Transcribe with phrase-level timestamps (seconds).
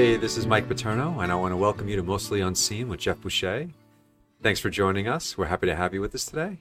[0.00, 3.00] Hey, this is Mike Paterno, and I want to welcome you to Mostly Unseen with
[3.00, 3.68] Jeff Boucher.
[4.42, 5.36] Thanks for joining us.
[5.36, 6.56] We're happy to have you with us today.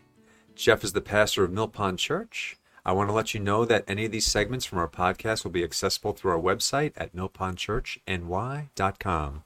[0.55, 2.57] Jeff is the pastor of Mill Pond Church.
[2.85, 5.51] I want to let you know that any of these segments from our podcast will
[5.51, 9.43] be accessible through our website at millpondchurchny.com.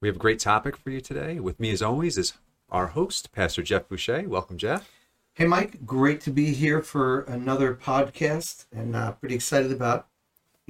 [0.00, 1.40] We have a great topic for you today.
[1.40, 2.34] With me, as always, is
[2.70, 4.22] our host, Pastor Jeff Boucher.
[4.28, 4.88] Welcome, Jeff.
[5.34, 5.84] Hey, Mike.
[5.84, 10.06] Great to be here for another podcast, and uh, pretty excited about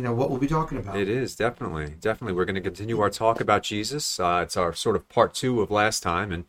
[0.02, 0.96] you know what we'll be talking about.
[0.96, 2.32] It is definitely, definitely.
[2.32, 4.18] We're going to continue our talk about Jesus.
[4.18, 6.44] Uh, it's our sort of part two of last time, and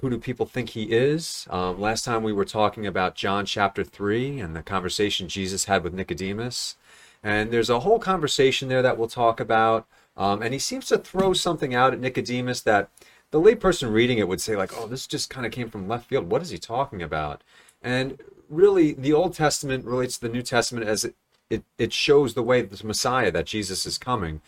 [0.00, 1.46] who do people think he is?
[1.50, 5.84] Um, last time we were talking about John chapter three and the conversation Jesus had
[5.84, 6.76] with Nicodemus,
[7.22, 9.86] and there's a whole conversation there that we'll talk about.
[10.16, 12.88] Um, and he seems to throw something out at Nicodemus that
[13.32, 16.08] the layperson reading it would say, like, "Oh, this just kind of came from left
[16.08, 16.30] field.
[16.30, 17.44] What is he talking about?"
[17.82, 21.16] And really, the Old Testament relates to the New Testament as it
[21.50, 24.40] it, it shows the way the Messiah that Jesus is coming.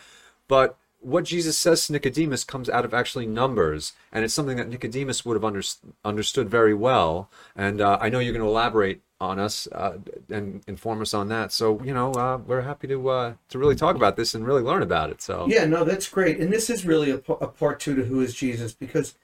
[0.49, 4.69] But what Jesus says to Nicodemus comes out of actually Numbers, and it's something that
[4.69, 5.63] Nicodemus would have under,
[6.05, 7.31] understood very well.
[7.55, 11.29] And uh, I know you're going to elaborate on us uh, and inform us on
[11.29, 11.53] that.
[11.53, 14.63] So you know, uh, we're happy to uh, to really talk about this and really
[14.63, 15.23] learn about it.
[15.23, 16.39] So yeah, no, that's great.
[16.41, 19.15] And this is really a, a part two to who is Jesus because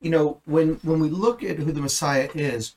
[0.00, 2.76] you know when when we look at who the Messiah is,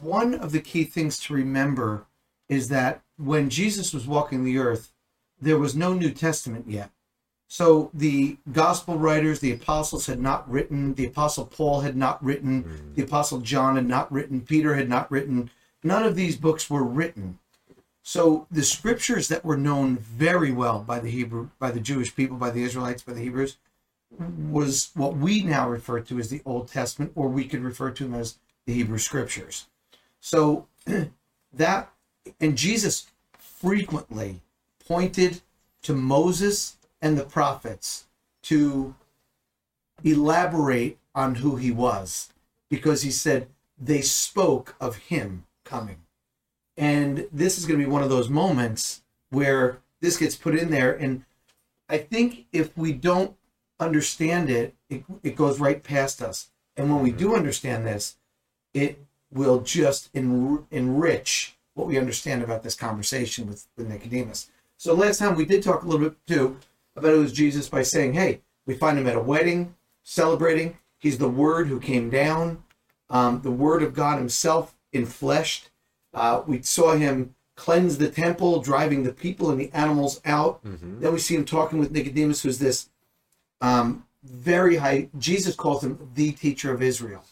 [0.00, 2.06] one of the key things to remember
[2.48, 4.92] is that when Jesus was walking the earth,
[5.40, 6.90] there was no New Testament yet.
[7.48, 12.64] So the gospel writers, the apostles had not written, the apostle Paul had not written,
[12.64, 12.94] mm.
[12.94, 15.50] the apostle John had not written, Peter had not written.
[15.82, 17.38] None of these books were written.
[18.02, 22.36] So the scriptures that were known very well by the Hebrew, by the Jewish people,
[22.36, 23.58] by the Israelites, by the Hebrews,
[24.18, 28.04] was what we now refer to as the Old Testament, or we could refer to
[28.04, 29.66] them as the Hebrew Scriptures.
[30.20, 30.66] So
[31.52, 31.92] that,
[32.40, 33.08] and Jesus
[33.62, 34.40] frequently
[34.84, 35.40] pointed
[35.82, 38.06] to Moses and the prophets
[38.42, 38.94] to
[40.02, 42.30] elaborate on who he was
[42.68, 43.48] because he said
[43.80, 45.98] they spoke of him coming.
[46.76, 50.70] And this is going to be one of those moments where this gets put in
[50.70, 50.92] there.
[50.92, 51.24] And
[51.88, 53.36] I think if we don't
[53.78, 56.48] understand it, it, it goes right past us.
[56.76, 57.18] And when we mm-hmm.
[57.18, 58.16] do understand this,
[58.74, 58.98] it
[59.30, 64.50] will just en- enrich what we understand about this conversation with, with Nicodemus.
[64.76, 66.58] So last time we did talk a little bit too
[66.96, 70.78] about it was Jesus by saying, hey, we find him at a wedding celebrating.
[70.98, 72.62] He's the Word who came down,
[73.10, 75.64] um, the Word of God Himself in flesh.
[76.14, 80.64] Uh, we saw him cleanse the temple, driving the people and the animals out.
[80.64, 81.00] Mm-hmm.
[81.00, 82.88] Then we see him talking with Nicodemus, who's this
[83.60, 85.08] um, very high.
[85.18, 87.24] Jesus calls him the teacher of Israel,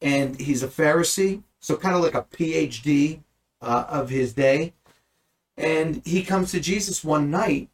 [0.00, 3.20] and he's a Pharisee, so kind of like a PhD
[3.60, 4.74] uh, of his day.
[5.56, 7.68] And he comes to Jesus one night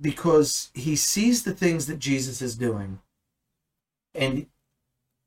[0.00, 3.00] because he sees the things that Jesus is doing.
[4.14, 4.46] And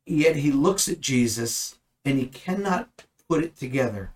[0.06, 4.12] yet he looks at Jesus and he cannot put it together.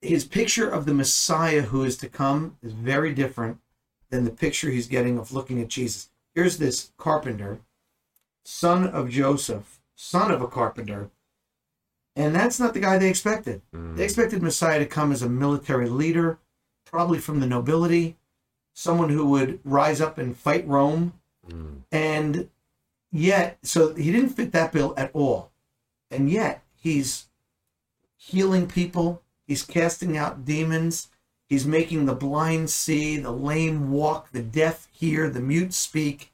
[0.00, 3.58] His picture of the Messiah who is to come is very different
[4.10, 6.10] than the picture he's getting of looking at Jesus.
[6.34, 7.60] Here's this carpenter,
[8.44, 11.10] son of Joseph, son of a carpenter,
[12.14, 13.62] and that's not the guy they expected.
[13.74, 13.96] Mm.
[13.96, 16.38] They expected Messiah to come as a military leader,
[16.84, 18.16] probably from the nobility,
[18.74, 21.14] someone who would rise up and fight Rome.
[21.48, 21.82] Mm.
[21.90, 22.48] And
[23.10, 25.52] yet, so he didn't fit that bill at all.
[26.10, 27.28] And yet, he's
[28.16, 31.08] healing people, he's casting out demons,
[31.48, 36.32] he's making the blind see, the lame walk, the deaf hear, the mute speak.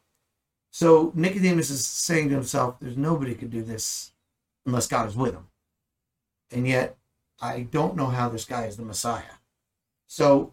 [0.71, 4.13] So Nicodemus is saying to himself, There's nobody could do this
[4.67, 5.48] unless God is with him.
[6.51, 6.97] And yet,
[7.41, 9.39] I don't know how this guy is the Messiah.
[10.07, 10.53] So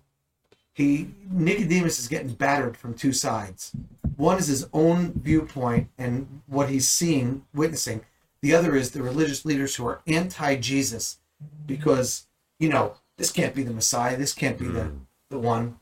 [0.73, 3.71] he Nicodemus is getting battered from two sides.
[4.17, 8.01] One is his own viewpoint and what he's seeing, witnessing.
[8.41, 11.17] The other is the religious leaders who are anti-Jesus
[11.65, 12.27] because,
[12.59, 14.97] you know, this can't be the Messiah, this can't be the, hmm.
[15.29, 15.79] the one.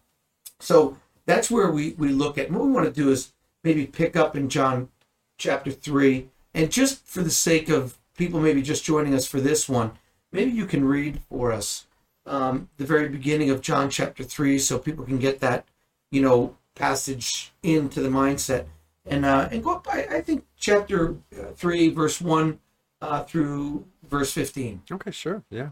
[0.59, 2.47] So that's where we, we look at.
[2.47, 3.33] And what we want to do is
[3.63, 4.89] maybe pick up in John
[5.37, 6.29] chapter 3.
[6.53, 9.91] And just for the sake of people maybe just joining us for this one,
[10.33, 11.85] maybe you can read for us
[12.25, 15.65] um, the very beginning of John chapter 3 so people can get that,
[16.11, 18.65] you know, passage into the mindset.
[19.05, 22.59] And, uh, and go up, I, I think, chapter uh, 3, verse 1
[23.01, 24.83] uh, through verse 15.
[24.91, 25.43] Okay, sure.
[25.49, 25.69] Yeah.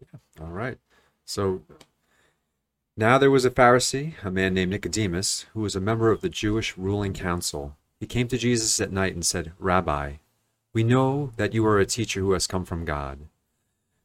[0.00, 0.44] Yeah.
[0.44, 0.78] All right.
[1.24, 1.62] So
[2.96, 6.28] now there was a Pharisee, a man named Nicodemus, who was a member of the
[6.28, 7.76] Jewish ruling council.
[8.00, 10.14] He came to Jesus at night and said, Rabbi,
[10.72, 13.20] we know that you are a teacher who has come from God.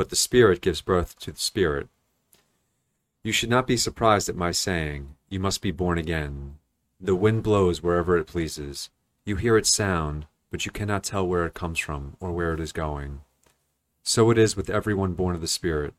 [0.00, 1.86] but the Spirit gives birth to the Spirit.
[3.22, 6.56] You should not be surprised at my saying, You must be born again.
[6.98, 8.88] The wind blows wherever it pleases.
[9.26, 12.60] You hear its sound, but you cannot tell where it comes from or where it
[12.60, 13.20] is going.
[14.02, 15.92] So it is with everyone born of the Spirit.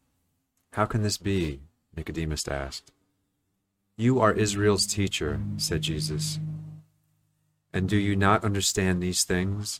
[0.74, 1.59] How can this be?
[1.95, 2.92] Nicodemus asked.
[3.97, 6.39] You are Israel's teacher, said Jesus.
[7.71, 9.80] And do you not understand these things?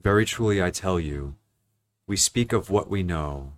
[0.00, 1.34] Very truly I tell you,
[2.06, 3.52] we speak of what we know,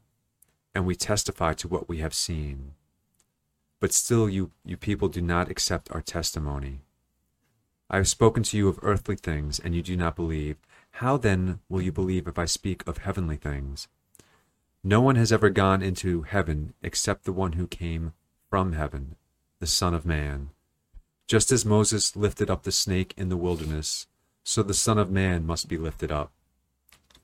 [0.74, 2.72] and we testify to what we have seen.
[3.80, 6.80] But still you, you people do not accept our testimony.
[7.90, 10.56] I have spoken to you of earthly things, and you do not believe.
[10.92, 13.88] How then will you believe if I speak of heavenly things?
[14.82, 18.12] No one has ever gone into heaven except the one who came
[18.50, 19.16] from heaven,
[19.58, 20.50] the Son of Man.
[21.26, 24.06] Just as Moses lifted up the snake in the wilderness,
[24.44, 26.32] so the Son of Man must be lifted up,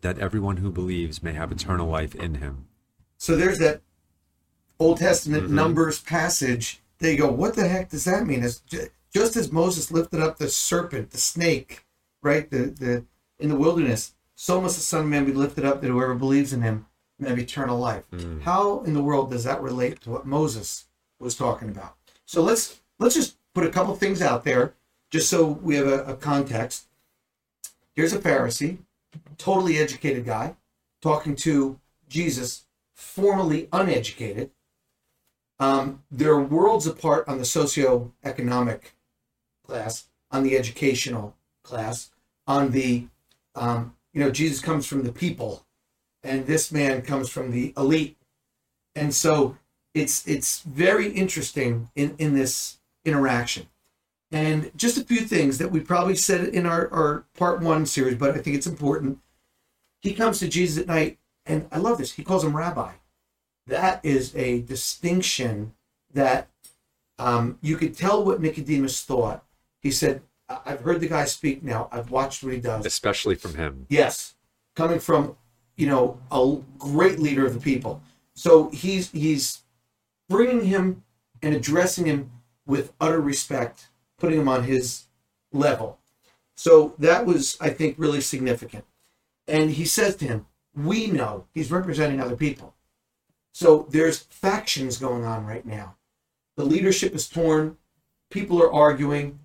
[0.01, 2.67] that everyone who believes may have eternal life in him.
[3.19, 3.83] So there's that
[4.79, 5.51] Old Testament Mhm.
[5.51, 6.83] Numbers passage.
[6.99, 8.43] They go, what the heck does that mean?
[8.43, 8.63] It's
[9.13, 11.85] just as Moses lifted up the serpent, the snake,
[12.23, 13.05] right, the the
[13.39, 16.53] in the wilderness, so must the Son of Man be lifted up that whoever believes
[16.53, 16.87] in him
[17.19, 18.05] may have eternal life.
[18.13, 18.43] Mm.
[18.43, 20.85] How in the world does that relate to what Moses
[21.19, 21.97] was talking about?
[22.27, 24.75] So let's let's just put a couple things out there,
[25.11, 26.87] just so we have a, a context.
[27.95, 28.79] Here's a Pharisee,
[29.39, 30.57] totally educated guy,
[31.01, 31.79] talking to
[32.09, 34.51] Jesus, formerly uneducated.
[35.59, 38.81] Um, they're worlds apart on the socioeconomic
[39.67, 42.11] class, on the educational class,
[42.47, 43.07] on the,
[43.55, 45.65] um, you know, Jesus comes from the people,
[46.23, 48.17] and this man comes from the elite,
[48.95, 49.57] and so
[49.95, 53.67] it's it's very interesting in in this interaction.
[54.33, 58.17] And just a few things that we probably said in our, our part one series,
[58.17, 59.19] but I think it's important.
[60.01, 62.13] He comes to Jesus at night, and I love this.
[62.13, 62.93] He calls him rabbi.
[63.67, 65.75] That is a distinction
[66.13, 66.49] that
[67.19, 69.45] um, you could tell what Nicodemus thought.
[69.81, 71.89] He said, "I- I've heard the guy speak now.
[71.93, 72.87] I've watched what he does.
[72.87, 73.87] Especially from him.
[73.89, 74.35] Yes,
[74.75, 75.37] coming from
[75.77, 78.01] you know a great leader of the people.
[78.35, 79.63] So he's he's
[80.29, 81.03] bringing him
[81.43, 82.31] and addressing him
[82.67, 83.89] with utter respect,
[84.21, 85.05] putting him on his
[85.53, 85.99] level.
[86.55, 88.85] So that was, I think, really significant.
[89.49, 92.75] And he says to him, "We know." He's representing other people.
[93.53, 95.97] So there's factions going on right now.
[96.57, 97.79] The leadership is torn.
[98.31, 99.41] People are arguing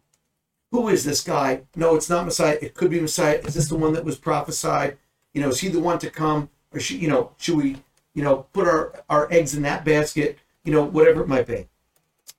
[0.76, 1.62] who is this guy?
[1.76, 2.58] No, it's not Messiah.
[2.62, 3.40] It could be Messiah.
[3.46, 4.98] Is this the one that was prophesied?
[5.34, 6.50] You know, is he the one to come?
[6.74, 7.78] Or should you know, should we,
[8.14, 10.38] you know, put our, our eggs in that basket?
[10.66, 11.68] You know, whatever it might be.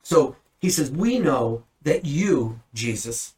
[0.02, 3.36] So he says, We know that you, Jesus,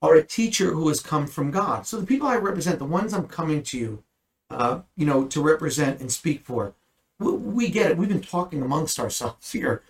[0.00, 1.86] are a teacher who has come from God.
[1.86, 4.02] So the people I represent, the ones I'm coming to you,
[4.48, 6.72] uh, you know, to represent and speak for,
[7.18, 7.98] we, we get it.
[7.98, 9.82] We've been talking amongst ourselves here.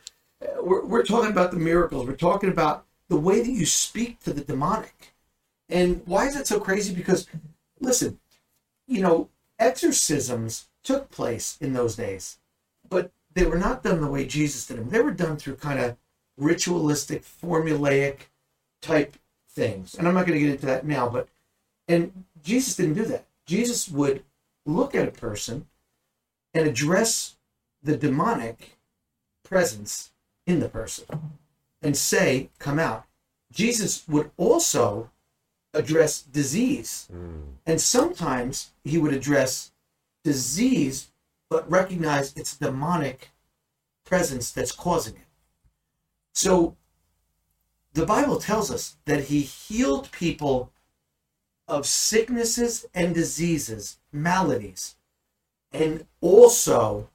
[0.43, 2.09] Uh, We're, we're talking about the miracles.
[2.09, 5.15] We're talking about the way that you speak to the demonic.
[5.69, 6.93] And why is that so crazy?
[6.93, 7.29] Because,
[7.79, 8.19] listen,
[8.89, 9.29] you know,
[9.61, 12.39] exorcisms took place in those days,
[12.91, 14.91] but they were not done the way Jesus did them.
[14.91, 15.97] They were done through kind of
[16.37, 18.21] ritualistic, formulaic
[18.83, 19.17] type
[19.49, 19.95] things.
[19.95, 21.29] And I'm not going to get into that now, but,
[21.89, 23.27] and Jesus didn't do that.
[23.47, 24.25] Jesus would
[24.67, 25.67] look at a person
[26.53, 27.37] and address
[27.83, 28.79] the demonic
[29.45, 30.13] presence
[30.47, 31.05] in the person
[31.83, 33.05] and say, Come out.
[33.53, 35.11] Jesus would also
[35.75, 37.09] address disease.
[37.13, 37.43] Mm.
[37.67, 39.73] And sometimes he would address
[40.23, 41.09] disease,
[41.51, 43.31] but recognize it's demonic
[44.05, 45.27] presence that's causing it.
[46.35, 46.77] So
[47.95, 50.73] the Bible tells us that he healed people
[51.67, 54.97] of sicknesses and diseases, maladies,
[55.73, 57.09] and also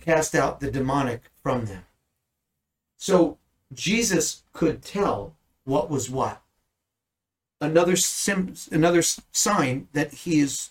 [0.00, 1.84] cast out the demonic from them.
[2.96, 3.38] So
[3.72, 5.34] Jesus could tell
[5.64, 6.40] what was what.
[7.60, 10.70] Another sim- another sign that he is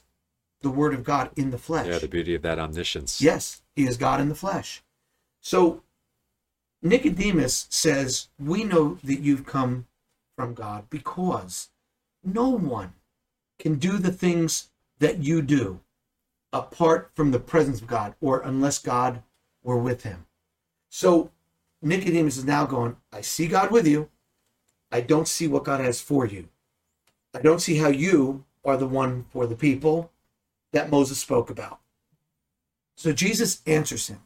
[0.62, 1.88] the Word of God in the flesh.
[1.88, 3.20] Yeah, the beauty of that omniscience.
[3.20, 4.84] Yes, he is God in the flesh.
[5.42, 5.84] So
[6.84, 9.88] Nicodemus says, We know that you've come
[10.36, 11.70] from God because
[12.24, 12.94] no one
[13.58, 15.80] can do the things that you do
[16.52, 19.24] apart from the presence of God or unless God
[19.64, 20.26] were with him.
[20.90, 21.32] So
[21.82, 24.10] Nicodemus is now going, I see God with you.
[24.92, 26.50] I don't see what God has for you.
[27.34, 30.12] I don't see how you are the one for the people
[30.74, 31.80] that Moses spoke about.
[32.96, 34.20] So Jesus answers him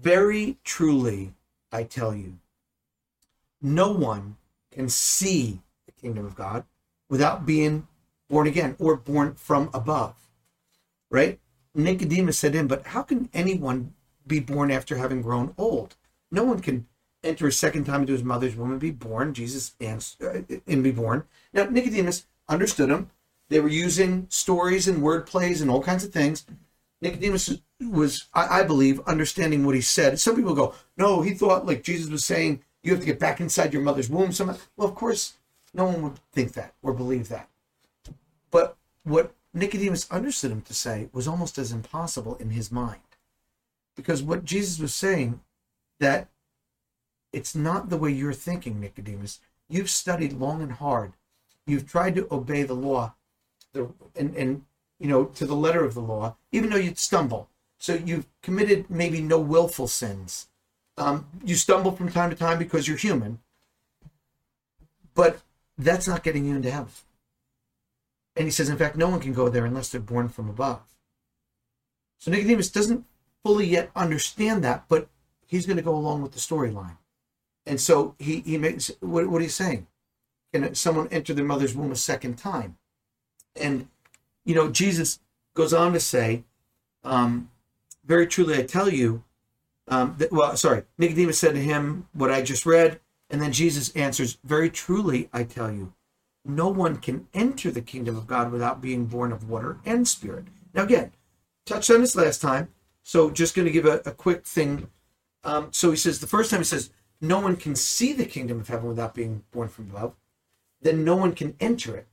[0.00, 1.32] Very truly,
[1.72, 2.38] I tell you,
[3.62, 4.36] no one
[4.70, 6.64] can see the kingdom of God
[7.08, 7.86] without being
[8.28, 10.14] born again or born from above.
[11.10, 11.40] Right?
[11.74, 13.94] Nicodemus said in, but how can anyone
[14.26, 15.96] be born after having grown old?
[16.30, 16.86] No one can
[17.22, 19.34] enter a second time into his mother's womb and be born.
[19.34, 21.24] Jesus answered, uh, and be born.
[21.52, 23.10] Now Nicodemus understood him.
[23.48, 26.44] They were using stories and word plays and all kinds of things.
[27.00, 30.18] Nicodemus was, I, I believe, understanding what he said.
[30.18, 33.40] Some people go, no, he thought like Jesus was saying you have to get back
[33.40, 34.32] inside your mother's womb.
[34.32, 35.34] Some, well, of course,
[35.74, 37.48] no one would think that or believe that.
[38.50, 43.00] But what Nicodemus understood him to say was almost as impossible in his mind.
[43.94, 45.40] Because what Jesus was saying,
[45.98, 46.28] that
[47.32, 49.40] it's not the way you're thinking, Nicodemus.
[49.68, 51.14] You've studied long and hard.
[51.66, 53.14] You've tried to obey the law,
[53.72, 54.64] the and, and
[54.98, 57.48] you know, to the letter of the law, even though you'd stumble.
[57.86, 60.48] So you've committed maybe no willful sins.
[60.98, 63.38] Um, you stumble from time to time because you're human,
[65.14, 65.42] but
[65.78, 66.90] that's not getting you into heaven.
[68.34, 70.80] And he says, in fact, no one can go there unless they're born from above.
[72.18, 73.04] So Nicodemus doesn't
[73.44, 75.06] fully yet understand that, but
[75.46, 76.96] he's going to go along with the storyline.
[77.66, 79.86] And so he, he makes, what, what you saying?
[80.52, 82.78] Can someone enter their mother's womb a second time?
[83.54, 83.86] And,
[84.44, 85.20] you know, Jesus
[85.54, 86.42] goes on to say,
[87.04, 87.48] um,
[88.06, 89.24] very truly, I tell you,
[89.88, 93.00] um, that, well, sorry, Nicodemus said to him what I just read.
[93.28, 95.92] And then Jesus answers, Very truly, I tell you,
[96.44, 100.44] no one can enter the kingdom of God without being born of water and spirit.
[100.74, 101.12] Now, again,
[101.64, 102.68] touched on this last time.
[103.02, 104.88] So just going to give a, a quick thing.
[105.44, 108.60] Um, so he says, the first time he says, no one can see the kingdom
[108.60, 110.14] of heaven without being born from above.
[110.80, 112.06] Then no one can enter it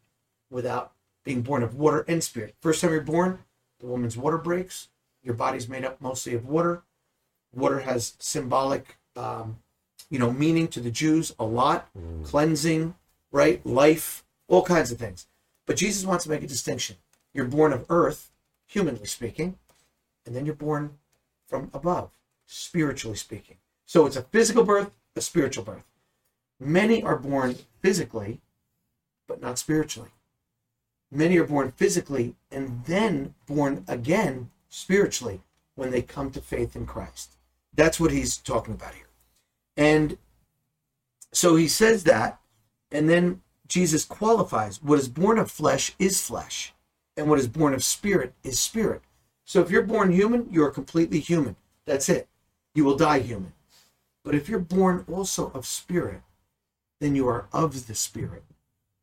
[0.49, 2.55] without being born of water and spirit.
[2.61, 3.39] First time you're born,
[3.79, 4.89] the woman's water breaks.
[5.23, 6.83] Your body's made up mostly of water.
[7.53, 9.57] Water has symbolic um,
[10.09, 12.23] you know, meaning to the Jews a lot, mm.
[12.23, 12.95] cleansing,
[13.31, 13.65] right?
[13.65, 15.27] Life, all kinds of things.
[15.65, 16.97] But Jesus wants to make a distinction.
[17.33, 18.31] You're born of earth,
[18.67, 19.57] humanly speaking,
[20.25, 20.99] and then you're born
[21.47, 22.11] from above,
[22.45, 23.57] spiritually speaking.
[23.85, 25.83] So it's a physical birth, a spiritual birth.
[26.59, 28.39] Many are born physically,
[29.27, 30.11] but not spiritually.
[31.11, 35.39] Many are born physically and then born again spiritually
[35.75, 37.35] when they come to faith in Christ.
[37.75, 39.09] That's what he's talking about here.
[39.77, 40.17] And
[41.31, 42.39] so he says that,
[42.91, 46.73] and then Jesus qualifies what is born of flesh is flesh,
[47.15, 49.03] and what is born of spirit is spirit.
[49.45, 51.55] So if you're born human, you're completely human.
[51.85, 52.27] That's it.
[52.73, 53.53] You will die human.
[54.23, 56.21] But if you're born also of spirit,
[56.99, 58.43] then you are of the spirit,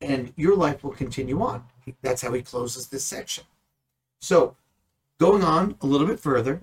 [0.01, 1.63] and your life will continue on.
[2.01, 3.45] That's how he closes this section.
[4.19, 4.57] So,
[5.21, 6.59] going on a little bit further,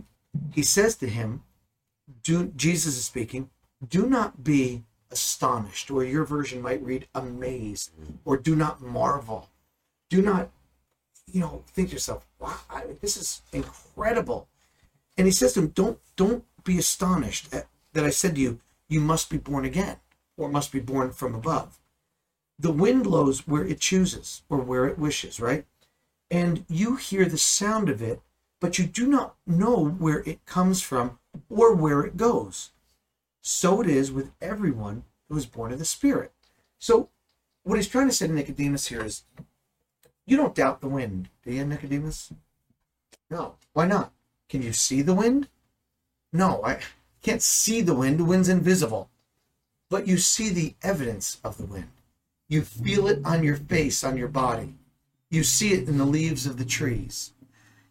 [0.53, 1.45] he says to him,
[2.25, 3.51] do, Jesus is speaking,
[3.89, 7.93] do not be astonished, or your version might read amazed,
[8.25, 9.49] or do not marvel.
[10.11, 10.51] Do not,
[11.33, 14.49] you know, think to yourself, wow, I, this is incredible.
[15.17, 18.59] And he says to him, don't, don't be astonished at, that I said to you,
[18.89, 19.99] you must be born again,
[20.37, 21.79] or must be born from above.
[22.59, 25.65] The wind blows where it chooses, or where it wishes, right?
[26.29, 28.21] And you hear the sound of it,
[28.61, 32.71] but you do not know where it comes from or where it goes
[33.49, 36.33] so it is with everyone who is born of the Spirit.
[36.79, 37.09] So,
[37.63, 39.25] what he's trying to say to Nicodemus here is,
[40.27, 42.31] you don't doubt the wind, do you, Nicodemus?
[43.31, 43.55] No.
[43.73, 44.13] Why not?
[44.51, 45.49] Can you see the wind?
[46.31, 46.81] No, I
[47.23, 48.21] can't see the wind.
[48.21, 49.09] The wind's invisible.
[49.89, 51.89] But you see the evidence of the wind.
[52.49, 54.75] You feel it on your face, on your body.
[55.31, 57.33] You see it in the leaves of the trees.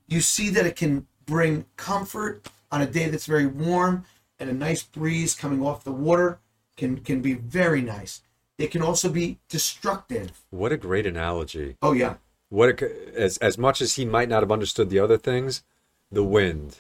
[0.07, 4.05] You see that it can bring comfort on a day that's very warm
[4.39, 6.39] and a nice breeze coming off the water
[6.75, 8.21] can can be very nice.
[8.57, 10.31] It can also be destructive.
[10.49, 11.75] What a great analogy.
[11.81, 12.15] Oh yeah.
[12.49, 15.63] What a, as as much as he might not have understood the other things,
[16.11, 16.79] the wind.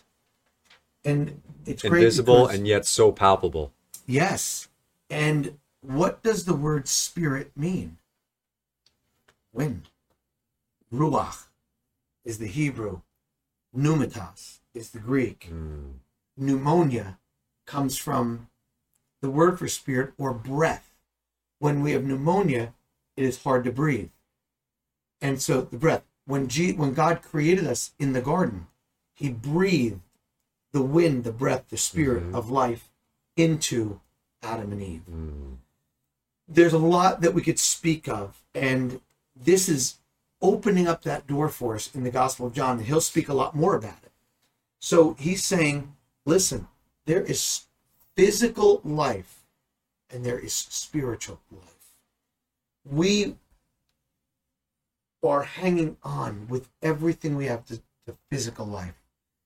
[1.03, 3.73] And it's invisible because, and yet so palpable.
[4.05, 4.67] Yes.
[5.09, 7.97] And what does the word spirit mean?
[9.53, 9.89] Wind.
[10.93, 11.47] Ruach
[12.23, 13.01] is the Hebrew.
[13.77, 15.49] Pneumatos is the Greek.
[15.51, 15.99] Mm.
[16.35, 17.19] Pneumonia
[17.65, 18.47] comes from
[19.21, 20.91] the word for spirit or breath.
[21.59, 22.73] When we have pneumonia,
[23.15, 24.09] it is hard to breathe.
[25.21, 28.67] And so the breath, when, G, when God created us in the garden,
[29.13, 30.01] he breathed
[30.71, 32.35] the wind, the breath, the spirit mm-hmm.
[32.35, 32.89] of life
[33.35, 33.99] into
[34.43, 35.03] Adam and Eve.
[35.09, 35.57] Mm.
[36.47, 39.01] there's a lot that we could speak of, and
[39.35, 39.97] this is
[40.41, 42.77] opening up that door for us in the Gospel of John.
[42.77, 44.11] And he'll speak a lot more about it.
[44.79, 46.67] So he's saying, listen,
[47.05, 47.65] there is
[48.15, 49.43] physical life
[50.09, 51.95] and there is spiritual life.
[52.85, 53.35] We
[55.23, 58.95] are hanging on with everything we have to, the physical life.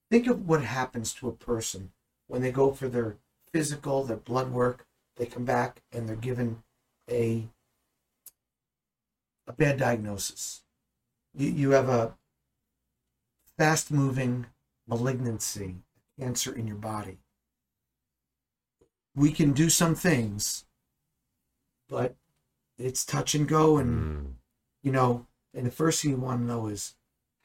[0.09, 1.91] Think of what happens to a person
[2.27, 3.17] when they go for their
[3.51, 4.85] physical, their blood work,
[5.17, 6.63] they come back and they're given
[7.09, 7.47] a
[9.47, 10.60] a bad diagnosis.
[11.33, 12.15] You, you have a
[13.57, 14.47] fast moving
[14.87, 15.75] malignancy,
[16.19, 17.19] cancer in your body.
[19.15, 20.65] We can do some things,
[21.89, 22.15] but
[22.77, 23.77] it's touch and go.
[23.77, 24.33] And, Mm.
[24.83, 26.95] you know, and the first thing you want to know is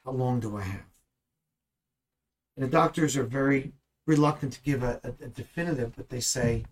[0.05, 0.85] how long do I have?
[2.55, 3.73] And the doctors are very
[4.05, 6.65] reluctant to give a, a, a definitive, but they say,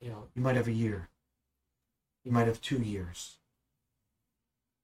[0.00, 1.08] you know, you might have a year,
[2.24, 3.38] you might have two years.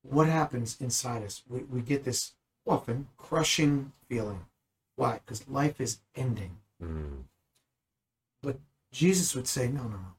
[0.09, 1.43] What happens inside us?
[1.49, 2.33] We, we get this
[2.67, 4.47] often crushing feeling.
[4.97, 5.21] Why?
[5.25, 6.57] Because life is ending.
[6.83, 7.25] Mm.
[8.43, 8.59] But
[8.93, 10.15] Jesus would say, no, no, no.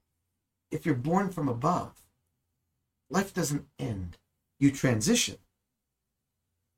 [0.72, 1.94] If you're born from above,
[3.10, 4.18] life doesn't end.
[4.60, 5.38] You transition,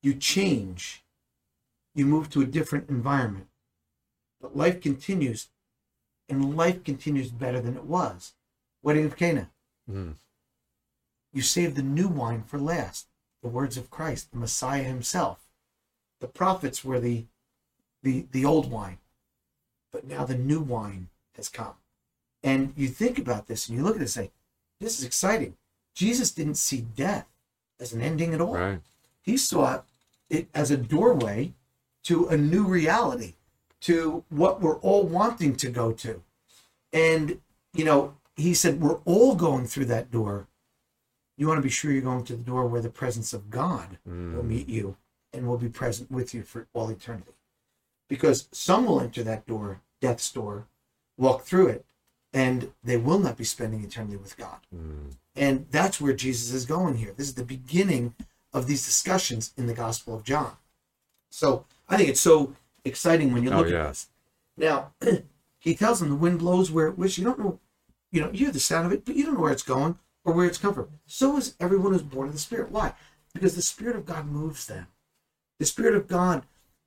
[0.04, 1.04] you change,
[1.96, 3.48] you move to a different environment.
[4.42, 5.48] But life continues,
[6.28, 8.34] and life continues better than it was.
[8.84, 9.50] Wedding of Cana.
[9.90, 10.16] Mm.
[11.32, 13.08] You save the new wine for last.
[13.42, 15.40] The words of Christ, the Messiah himself.
[16.20, 17.26] The prophets were the
[18.04, 18.98] the the old wine.
[19.92, 21.74] But now the new wine has come.
[22.44, 24.32] And you think about this and you look at it and say,
[24.80, 25.56] this is exciting.
[25.94, 27.28] Jesus didn't see death
[27.80, 28.56] as an ending at all.
[28.56, 28.80] Right.
[29.22, 29.82] He saw
[30.30, 31.54] it as a doorway
[32.04, 33.34] to a new reality,
[33.82, 36.22] to what we're all wanting to go to.
[36.94, 37.42] And,
[37.74, 40.48] you know, he said, we're all going through that door.
[41.40, 43.98] You want to be sure you're going to the door where the presence of God
[44.06, 44.98] will meet you
[45.32, 47.32] and will be present with you for all eternity.
[48.10, 50.66] Because some will enter that door, death's door,
[51.18, 51.86] walk through it,
[52.34, 54.58] and they will not be spending eternity with God.
[54.76, 55.14] Mm.
[55.34, 57.14] And that's where Jesus is going here.
[57.16, 58.16] This is the beginning
[58.52, 60.58] of these discussions in the Gospel of John.
[61.32, 63.84] So I think it's so exciting when you Oh, look yeah.
[63.84, 64.10] at this.
[64.58, 64.92] Now,
[65.60, 67.20] he tells them the wind blows where it wishes.
[67.20, 67.60] You don't know,
[68.12, 69.98] you know, you hear the sound of it, but you don't know where it's going
[70.26, 70.90] or where it's come from.
[71.06, 72.72] So is everyone who's born of the Spirit.
[72.72, 72.94] Why?
[73.34, 74.88] Because the Spirit of God moves them.
[75.60, 76.44] The Spirit of God,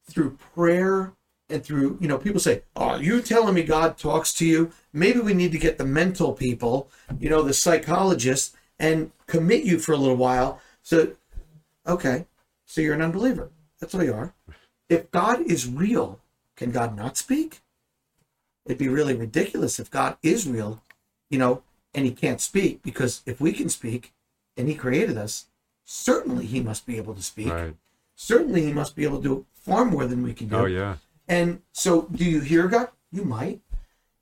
[0.08, 1.12] through prayer
[1.48, 4.72] and through, you know, people say, Are you telling me God talks to you?
[4.92, 9.78] Maybe we need to get the mental people, you know, the psychologists, and commit you
[9.78, 10.60] for a little while.
[10.82, 11.12] So,
[11.86, 12.26] okay,
[12.64, 13.50] so you're an unbeliever.
[13.80, 14.34] That's all you are.
[14.88, 16.20] If God is real,
[16.56, 17.60] can God not speak?
[18.64, 20.82] It'd be really ridiculous if God is real,
[21.30, 21.62] you know,
[21.94, 24.12] and he can't speak because if we can speak
[24.56, 25.46] and he created us,
[25.84, 27.52] certainly he must be able to speak.
[27.52, 27.74] Right.
[28.14, 30.56] Certainly he must be able to do far more than we can do.
[30.56, 30.96] Oh yeah.
[31.28, 32.88] And so, do you hear God?
[33.10, 33.60] You might.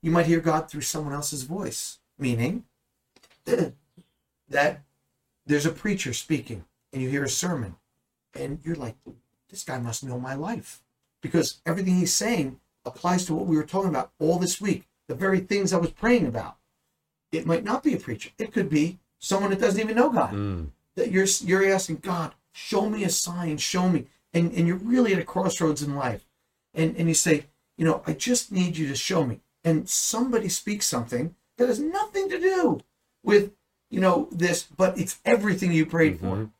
[0.01, 2.65] You might hear God through someone else's voice, meaning
[3.45, 4.81] that
[5.45, 7.75] there's a preacher speaking and you hear a sermon
[8.33, 8.95] and you're like,
[9.49, 10.81] this guy must know my life
[11.21, 15.15] because everything he's saying applies to what we were talking about all this week, the
[15.15, 16.57] very things I was praying about.
[17.31, 20.33] It might not be a preacher, it could be someone that doesn't even know God
[20.33, 20.67] Mm.
[20.95, 25.13] that you're you're asking God, show me a sign, show me, and and you're really
[25.13, 26.25] at a crossroads in life,
[26.73, 27.45] and and you say,
[27.77, 31.79] you know, I just need you to show me, and somebody speaks something that has
[31.79, 32.81] nothing to do
[33.23, 33.51] with
[33.89, 36.51] you know this, but it's everything you prayed for, Mhm.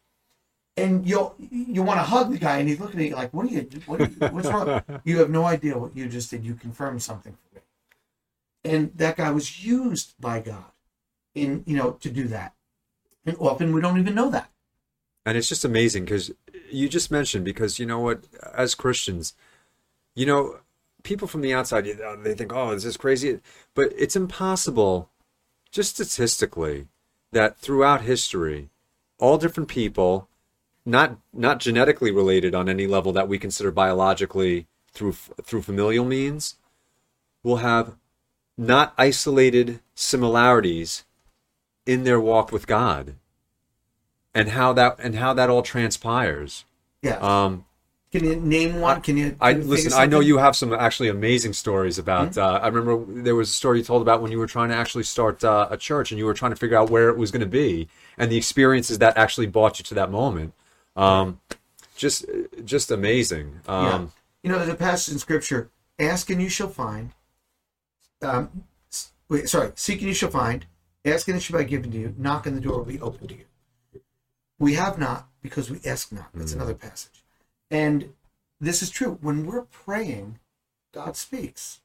[0.78, 3.46] and you'll you want to hug the guy, and he's looking at you like, what
[3.46, 4.82] are you, what are you what's wrong?
[5.04, 6.46] you have no idea what you just did.
[6.46, 7.62] You confirmed something for me,
[8.64, 10.72] and that guy was used by God
[11.34, 12.54] in you know to do that,
[13.26, 14.50] and often we don't even know that.
[15.26, 16.32] And it's just amazing because
[16.72, 18.24] you just mentioned because you know what,
[18.56, 19.34] as Christians,
[20.16, 20.60] you know,
[21.04, 21.86] people from the outside
[22.24, 23.40] they think, oh, this is crazy,
[23.76, 25.10] but it's impossible,
[25.72, 26.88] just statistically,
[27.32, 28.70] that throughout history,
[29.20, 30.28] all different people,
[30.86, 36.56] not not genetically related on any level that we consider biologically through through familial means,
[37.44, 37.96] will have
[38.58, 41.04] not isolated similarities
[41.86, 43.16] in their walk with God
[44.34, 46.66] and how that and how that all transpires.
[47.02, 47.18] Yeah.
[47.18, 47.66] Um,
[48.12, 49.02] Can you name one?
[49.02, 49.36] Can you?
[49.42, 49.94] I can you listen.
[49.94, 52.38] I know you have some actually amazing stories about.
[52.38, 54.76] Uh, I remember there was a story you told about when you were trying to
[54.76, 57.32] actually start uh, a church and you were trying to figure out where it was
[57.32, 57.88] going to be
[58.18, 60.54] and the experiences that actually brought you to that moment.
[60.96, 61.40] Um,
[61.96, 62.26] just,
[62.66, 63.62] just amazing.
[63.68, 63.94] Yeah.
[63.94, 64.12] Um,
[64.44, 67.12] You know, there's a passage in Scripture: "Ask and you shall find."
[68.22, 68.64] Um,
[69.30, 69.72] wait, sorry.
[69.76, 70.66] Seek and you shall find.
[71.04, 72.16] Ask and it shall be given to you.
[72.18, 73.46] Knock and the door will be open to you.
[74.60, 76.30] We have not because we ask not.
[76.34, 77.24] That's another passage.
[77.72, 78.14] And
[78.60, 79.18] this is true.
[79.22, 80.40] When we're praying,
[80.94, 81.82] God speaks.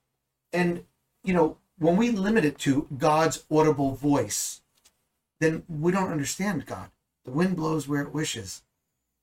[0.52, 0.84] And,
[1.24, 4.60] you know, when we limit it to God's audible voice,
[5.40, 6.90] then we don't understand God.
[7.24, 8.62] The wind blows where it wishes.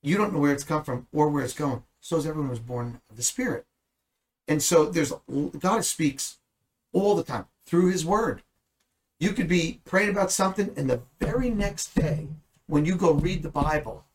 [0.01, 1.83] You don't know where it's come from or where it's going.
[2.01, 3.65] So is everyone who's born of the Spirit.
[4.47, 5.13] And so there's
[5.59, 6.37] God speaks
[6.93, 8.41] all the time through his word.
[9.19, 12.27] You could be praying about something, and the very next day,
[12.67, 14.05] when you go read the Bible,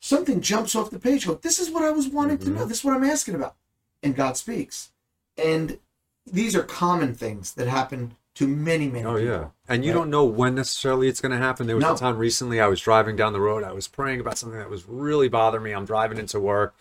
[0.00, 1.26] something jumps off the page.
[1.26, 2.60] Go, this is what I was wanting to know.
[2.60, 2.68] Mm-hmm.
[2.68, 3.56] This is what I'm asking about.
[4.02, 4.92] And God speaks.
[5.42, 5.78] And
[6.30, 9.24] these are common things that happen to many, many Oh people.
[9.24, 9.98] yeah, and you Right.
[9.98, 11.66] don't know when necessarily it's going to happen.
[11.66, 11.94] There was No.
[11.94, 13.64] a time recently I was driving down the road.
[13.64, 15.72] I was praying about something that was really bothering me.
[15.72, 16.74] I'm driving into work,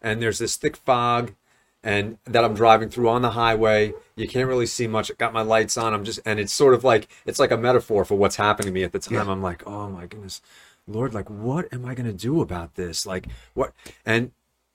[0.00, 1.32] and there's this thick fog,
[1.84, 3.92] and that I'm driving through on the highway.
[4.16, 5.10] You can't really see much.
[5.10, 5.94] I got my lights on.
[5.94, 8.72] I'm just, and it's sort of like it's like a metaphor for what's happening to
[8.72, 9.26] me at the time.
[9.26, 9.32] Yeah.
[9.32, 10.40] I'm like, oh my goodness,
[10.86, 13.06] Lord, like what am I going to do about this?
[13.06, 13.72] Like what?
[14.06, 14.32] And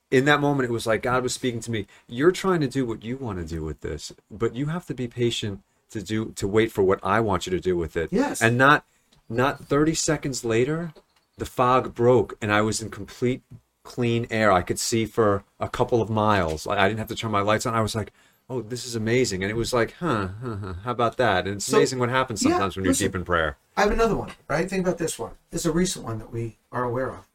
[0.10, 1.88] in that moment, it was like God was speaking to me.
[2.08, 4.94] You're trying to do what you want to do with this, but you have to
[4.94, 8.10] be patient to do to wait for what I want you to do with it.
[8.12, 8.42] Yes.
[8.42, 8.86] And not
[9.30, 10.94] not 30 seconds later,
[11.38, 13.42] the fog broke and I was in complete
[13.88, 14.52] clean air.
[14.52, 16.66] I could see for a couple of miles.
[16.66, 17.74] Like I didn't have to turn my lights on.
[17.74, 18.12] I was like,
[18.50, 21.56] "Oh, this is amazing." And it was like, "Huh, huh, huh how about that?" And
[21.58, 23.08] it's So- amazing what happens yeah, sometimes when you're listen.
[23.08, 23.58] deep in prayer.
[23.78, 24.70] I have another one, right?
[24.70, 25.34] Think about this one.
[25.52, 27.28] This is a recent one that we are aware of.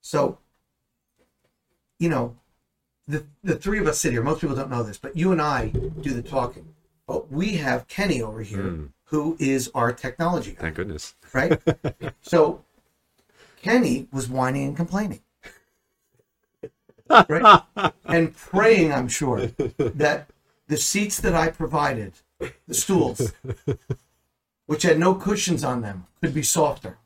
[0.00, 0.38] So,
[1.98, 2.36] you know,
[3.06, 4.22] the the three of us sit here.
[4.22, 6.74] Most people don't know this, but you and I do the talking.
[7.06, 8.84] But we have Kenny over here, Hmm.
[9.04, 11.14] who is our technology guy, Thank goodness.
[11.32, 11.60] right?
[12.20, 12.64] so,
[13.62, 15.20] Kenny was whining and complaining,
[17.08, 17.62] right?
[18.04, 18.92] and praying.
[18.92, 19.46] I'm sure
[19.78, 20.28] that
[20.68, 23.32] the seats that I provided, the stools,
[24.66, 26.98] which had no cushions on them, could be softer.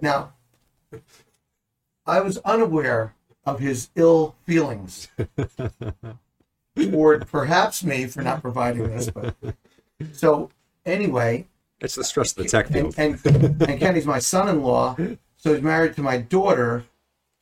[0.00, 0.32] Now,
[2.04, 3.14] I was unaware
[3.44, 5.08] of his ill feelings
[6.76, 9.34] toward perhaps me for not providing this, but
[10.12, 10.50] so
[10.84, 11.46] anyway,
[11.80, 12.94] It's the stress of the tech field.
[12.98, 14.96] and, and, and Kenny's my son-in-law,
[15.36, 16.84] so he's married to my daughter,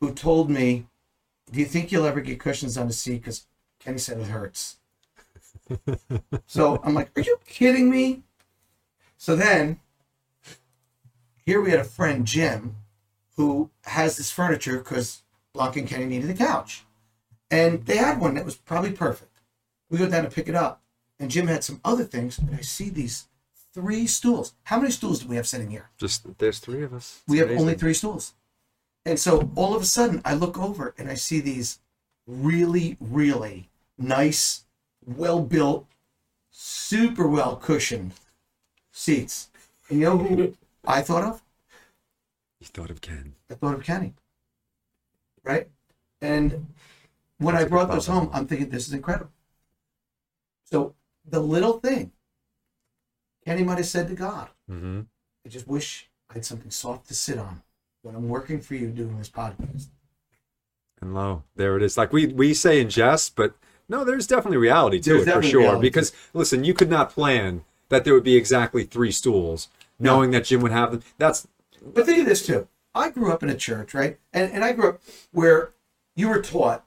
[0.00, 0.86] who told me,
[1.50, 3.46] "Do you think you'll ever get cushions on the seat?" Because
[3.78, 4.76] Kenny said it hurts.
[6.46, 8.22] so I'm like, "Are you kidding me?"
[9.16, 9.80] So then,
[11.44, 12.76] here we had a friend Jim,
[13.36, 16.84] who has this furniture because Blanca and Kenny needed a couch,
[17.50, 19.40] and they had one that was probably perfect.
[19.90, 20.82] We go down to pick it up,
[21.18, 23.28] and Jim had some other things, and I see these
[23.72, 24.54] three stools.
[24.64, 25.90] How many stools do we have sitting here?
[25.98, 27.20] Just there's three of us.
[27.22, 27.60] It's we have amazing.
[27.62, 28.34] only three stools.
[29.04, 31.78] And so all of a sudden, I look over and I see these
[32.26, 34.64] really, really nice,
[35.04, 35.86] well built,
[36.50, 38.12] super well cushioned
[38.92, 39.48] seats.
[39.88, 40.54] And you know who
[40.86, 41.42] I thought of?
[42.60, 43.34] You thought of Ken.
[43.50, 44.14] I thought of Kenny.
[45.42, 45.68] Right?
[46.20, 46.66] And
[47.38, 49.32] when I That's a brought this home, I'm thinking this is incredible.
[50.64, 52.12] So the little thing,
[53.46, 55.00] Kenny might have said to God, Mm-hmm.
[55.44, 57.62] I just wish I had something soft to sit on
[58.02, 59.86] when I'm working for you doing this podcast.
[61.00, 61.96] And lo, there it is.
[61.96, 63.54] Like we we say in jest, but
[63.88, 65.78] no, there's definitely reality to There's it for sure.
[65.78, 70.44] Because listen, you could not plan that there would be exactly three stools, knowing that
[70.44, 71.02] Jim would have them.
[71.18, 71.48] That's
[71.82, 72.68] But think of this too.
[72.94, 74.18] I grew up in a church, right?
[74.32, 75.72] And and I grew up where
[76.14, 76.84] you were taught,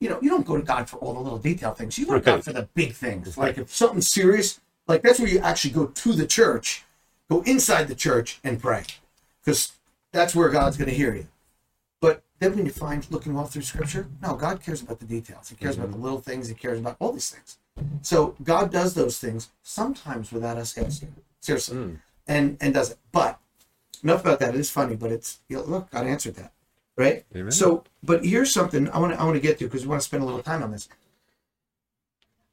[0.00, 1.98] you know, you don't go to God for all the little detail things.
[1.98, 3.38] You go to God for the big things.
[3.38, 6.84] Like if something's serious, like that's where you actually go to the church,
[7.30, 8.84] go inside the church and pray.
[9.42, 9.72] Because
[10.12, 11.26] that's where God's gonna hear you.
[12.00, 15.50] But then when you find looking all through scripture, no, God cares about the details.
[15.50, 16.04] He cares about the mm-hmm.
[16.04, 17.58] little things, he cares about all these things.
[18.02, 21.14] So God does those things sometimes without us asking.
[21.40, 21.76] Seriously.
[21.76, 21.98] Mm.
[22.26, 22.98] And and does it.
[23.12, 23.38] But
[24.02, 24.54] enough about that.
[24.54, 26.52] It is funny, but it's you know, look, God answered that.
[26.96, 27.24] Right?
[27.34, 27.52] Amen.
[27.52, 30.02] So but here's something I want to I want to get to because we want
[30.02, 30.88] to spend a little time on this.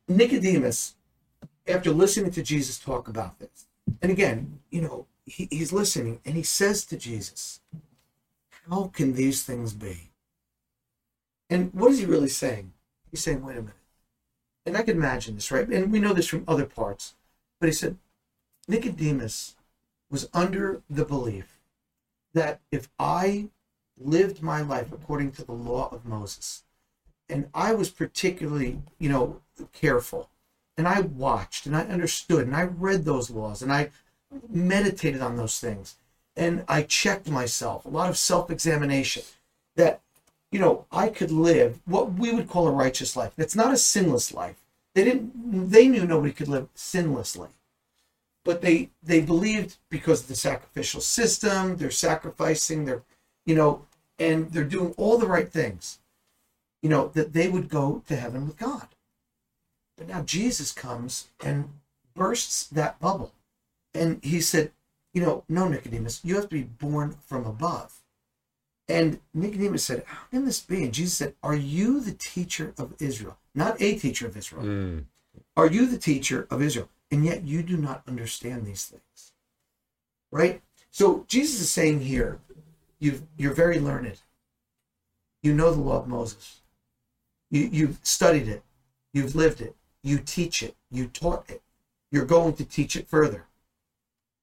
[0.08, 0.96] Nicodemus,
[1.68, 3.66] after listening to Jesus talk about this,
[4.02, 7.60] and again, you know, he, he's listening and he says to Jesus,
[8.70, 10.10] How can these things be?
[11.50, 12.74] And what is he really saying?
[13.12, 13.74] He's saying, wait a minute.
[14.66, 15.68] And I can imagine this, right?
[15.68, 17.16] And we know this from other parts.
[17.60, 17.98] But he said,
[18.68, 19.56] Nicodemus
[20.10, 21.60] was under the belief
[22.34, 23.48] that if I
[23.98, 26.64] lived my life according to the law of Moses,
[27.30, 29.42] and I was particularly, you know,
[29.74, 30.30] careful,
[30.78, 33.90] and I watched and I understood and I read those laws and I
[34.50, 35.96] meditated on those things
[36.36, 39.24] and I checked myself, a lot of self examination,
[39.76, 40.02] that,
[40.52, 43.34] you know, I could live what we would call a righteous life.
[43.38, 44.58] It's not a sinless life.
[44.96, 47.50] They didn't, they knew nobody could live sinlessly.
[48.44, 53.04] but they they believed because of the sacrificial system, they're sacrificing, they're
[53.46, 53.86] you know,
[54.20, 56.00] and they're doing all the right things,
[56.82, 58.88] you know, that they would go to heaven with God.
[59.98, 61.70] But now Jesus comes and
[62.16, 63.34] bursts that bubble.
[63.98, 64.72] And he said,
[65.14, 68.02] You know, no, Nicodemus, you have to be born from above.
[68.90, 70.84] And Nicodemus said, How can this be?
[70.84, 73.38] And Jesus said, Are you the teacher of Israel?
[73.54, 74.64] Not a teacher of Israel.
[74.64, 75.06] Mm.
[75.56, 76.90] Are you the teacher of Israel?
[77.12, 79.34] And yet you do not understand these things.
[80.32, 80.62] Right?
[80.92, 82.40] So Jesus is saying here,
[83.00, 84.20] you you're very learned.
[85.44, 86.62] You know the law of Moses.
[87.50, 88.64] You, you've studied it.
[89.14, 89.76] You've lived it.
[90.04, 90.76] You teach it.
[90.92, 91.62] You taught it.
[92.12, 93.46] You're going to teach it further.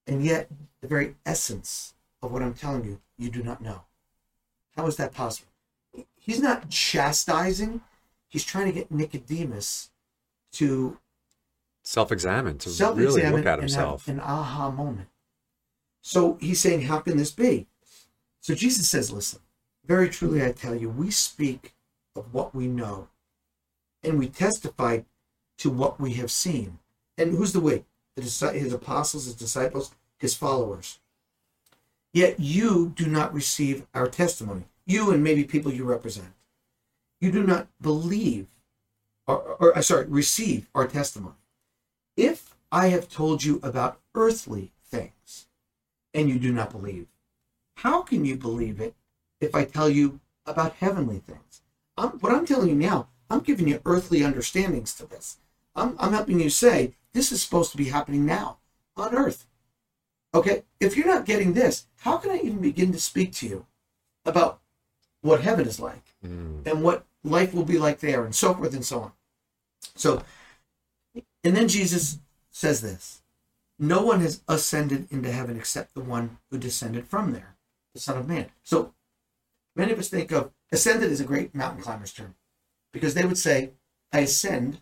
[0.07, 0.49] And yet,
[0.81, 3.83] the very essence of what I'm telling you, you do not know.
[4.77, 5.51] How is that possible?
[6.17, 7.81] He's not chastising.
[8.29, 9.91] He's trying to get Nicodemus
[10.53, 10.99] to
[11.87, 14.09] Self-examine to self-examine really look at himself.
[14.09, 15.09] an aha moment.
[16.01, 17.67] So he's saying, How can this be?
[18.41, 19.41] So Jesus says, Listen,
[19.85, 21.75] very truly I tell you, we speak
[22.17, 23.09] of what we know,
[24.03, 25.01] and we testify
[25.59, 26.79] to what we have seen.
[27.19, 27.85] And who's the we?
[28.17, 28.23] The,
[28.53, 30.99] his apostles, his disciples, his followers.
[32.13, 34.65] Yet you do not receive our testimony.
[34.87, 36.33] You and maybe people you represent.
[37.21, 38.47] You do not believe,
[39.27, 41.35] or, or uh, sorry, receive our testimony.
[42.17, 45.47] If I have told you about earthly things
[46.13, 47.09] and you do not believe,
[47.77, 48.95] how can you believe it
[49.41, 51.63] if I tell you about heavenly things?
[51.97, 55.39] I'm, what I'm telling you now, I'm giving you earthly understandings to this.
[55.75, 58.59] I'm, I'm helping you say this is supposed to be happening now
[58.97, 59.47] on earth.
[60.35, 60.65] Okay?
[60.81, 63.67] If you're not getting this, how can I even begin to speak to you
[64.25, 64.61] about
[65.21, 66.67] what heaven is like Mm.
[66.67, 69.13] and what life will be like there and so forth and so on?
[69.95, 70.23] So,
[71.43, 72.19] and then Jesus
[72.51, 73.23] says this
[73.79, 77.57] No one has ascended into heaven except the one who descended from there,
[77.93, 78.51] the Son of Man.
[78.63, 78.95] So,
[79.77, 82.35] many of us think of ascended as a great mountain climber's term
[82.93, 83.73] because they would say,
[84.13, 84.81] I ascend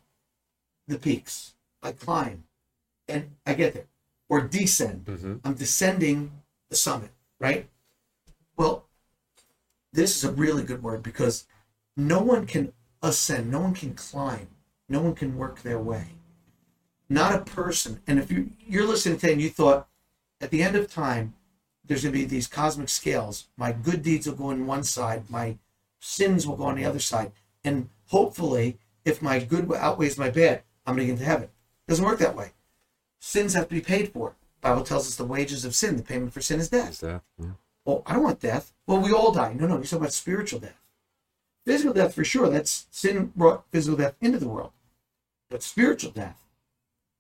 [0.93, 2.45] the peaks, I climb,
[3.09, 3.87] and I get there.
[4.29, 5.41] Or descend, Mhm.
[5.45, 7.69] I'm descending the summit, right?
[8.57, 8.87] Well,
[9.93, 11.47] this is a really good word because
[11.97, 14.49] no one can ascend, no one can climb,
[14.89, 16.13] no one can work their way.
[17.09, 18.03] Not a person.
[18.07, 19.89] And if you you're listening today and you thought
[20.41, 21.35] at the end of time
[21.85, 25.29] there's going to be these cosmic scales, my good deeds will go on one side,
[25.29, 25.59] my
[26.01, 27.33] sins will go on the other side,
[27.65, 31.45] and hopefully, if my good outweighs my bad, I'm going to get into heaven.
[31.45, 32.53] It doesn't work that way.
[33.21, 34.35] Sins have to be paid for.
[34.61, 36.91] Bible tells us the wages of sin, the payment for sin is death.
[36.91, 37.23] Is that?
[37.39, 37.51] Yeah.
[37.85, 38.73] Well, I don't want death.
[38.87, 39.55] Well, we all die.
[39.55, 40.81] No, no, you're talking about spiritual death.
[41.65, 42.49] Physical death for sure.
[42.49, 44.73] That's sin brought physical death into the world.
[45.51, 46.43] But spiritual death,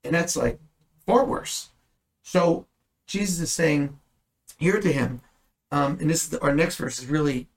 [0.02, 0.58] and that's like
[1.04, 1.70] far worse.
[2.22, 2.66] So
[3.06, 3.98] Jesus is saying
[4.58, 5.20] here to him,
[5.70, 7.48] um, and this is the, our next verse is really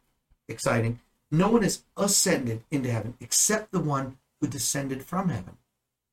[0.47, 0.99] exciting.
[1.31, 5.57] No one has ascended into heaven except the one who descended from heaven,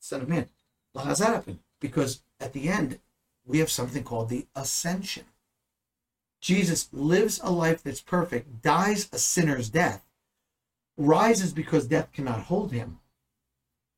[0.02, 0.48] Son of Man.
[0.92, 1.60] Well, how's that happen?
[1.80, 2.98] Because at the end,
[3.46, 5.24] we have something called the ascension.
[6.40, 10.04] Jesus lives a life that's perfect, dies a sinner's death,
[10.96, 12.98] rises because death cannot hold him,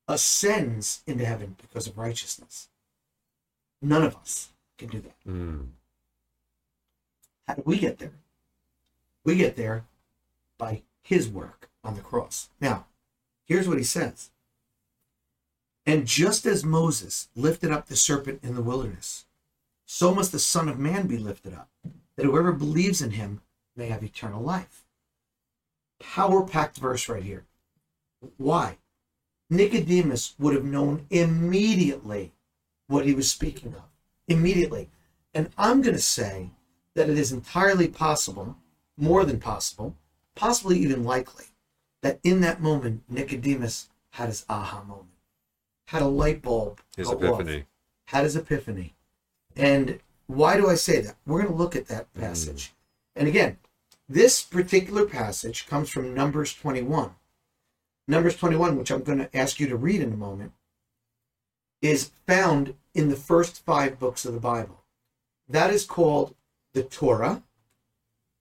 [0.07, 2.69] ascends into heaven because of righteousness.
[3.81, 5.15] None of us can do that.
[5.27, 5.69] Mm.
[7.47, 8.13] How do we get there?
[9.23, 9.85] We get there
[10.59, 12.49] by his work on the cross.
[12.61, 12.85] Now,
[13.45, 14.29] here's what he says.
[15.85, 19.25] And just as Moses lifted up the serpent in the wilderness,
[19.85, 21.69] so must the Son of Man be lifted up,
[22.15, 23.41] that whoever believes in him
[23.75, 24.83] may have eternal life.
[25.99, 27.45] Power packed verse right here.
[28.37, 28.77] Why?
[29.49, 32.33] Nicodemus would have known immediately
[32.87, 33.83] what he was speaking of.
[34.27, 34.89] Immediately.
[35.33, 36.49] And I'm going to say
[36.95, 38.57] that it is entirely possible,
[38.97, 39.95] more than possible,
[40.33, 41.45] possibly even likely,
[42.01, 45.09] that in that moment, Nicodemus had his aha moment,
[45.87, 47.65] had a light bulb, His go off epiphany.
[48.07, 48.95] had his epiphany.
[49.55, 51.15] And why do I say that?
[51.25, 52.19] We're going to look at that mm.
[52.19, 52.73] passage.
[53.15, 53.57] And again,
[54.07, 57.11] this particular passage comes from Numbers 21.
[58.07, 60.51] Numbers 21, which I'm going to ask you to read in a moment,
[61.81, 64.83] is found in the first five books of the Bible.
[65.47, 66.35] That is called
[66.73, 67.43] the Torah,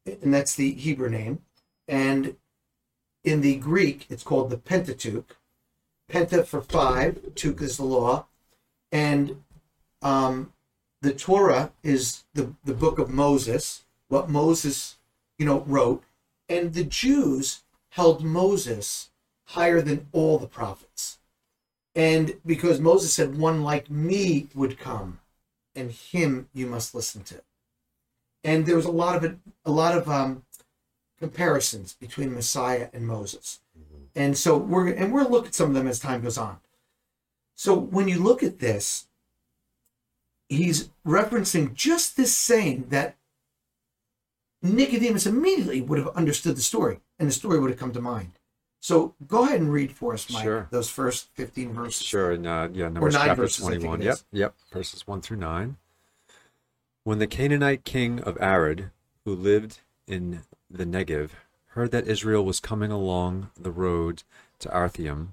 [0.07, 1.40] and that's the Hebrew name.
[1.88, 2.37] And
[3.22, 5.37] in the Greek, it's called the Pentateuch.
[6.11, 8.27] Penta for five, Tuk is the law.
[8.93, 9.43] And
[10.03, 10.53] um,
[11.01, 14.97] the Torah is the, the book of Moses, what Moses,
[15.38, 16.05] you know, wrote.
[16.49, 19.11] And the Jews held Moses
[19.47, 21.19] higher than all the prophets.
[21.95, 25.21] And because Moses said, one like me would come
[25.75, 27.43] and him you must listen to.
[28.43, 30.45] And there was a lot of a lot of um,
[31.19, 33.61] comparisons between Messiah and Moses.
[34.14, 36.59] And so we're and we'll look at some of them as time goes on.
[37.55, 39.07] So when you look at this,
[40.48, 43.16] he's referencing just this saying that
[44.62, 48.33] Nicodemus immediately would have understood the story, and the story would have come to mind.
[48.81, 50.68] So go ahead and read for us, Mike, Sure.
[50.70, 52.07] those first 15 verses.
[52.07, 54.03] Sure, and uh, yeah, Numbers chapter verses, 21.
[54.03, 55.77] Yep, yep, verses 1 through 9.
[57.03, 58.90] When the Canaanite king of Arad,
[59.24, 61.31] who lived in the Negev,
[61.74, 64.22] heard that Israel was coming along the road
[64.60, 65.30] to Atharim,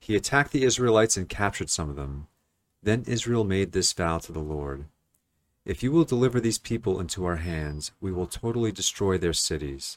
[0.00, 2.26] he attacked the Israelites and captured some of them.
[2.82, 4.86] Then Israel made this vow to the Lord
[5.64, 9.96] If you will deliver these people into our hands, we will totally destroy their cities.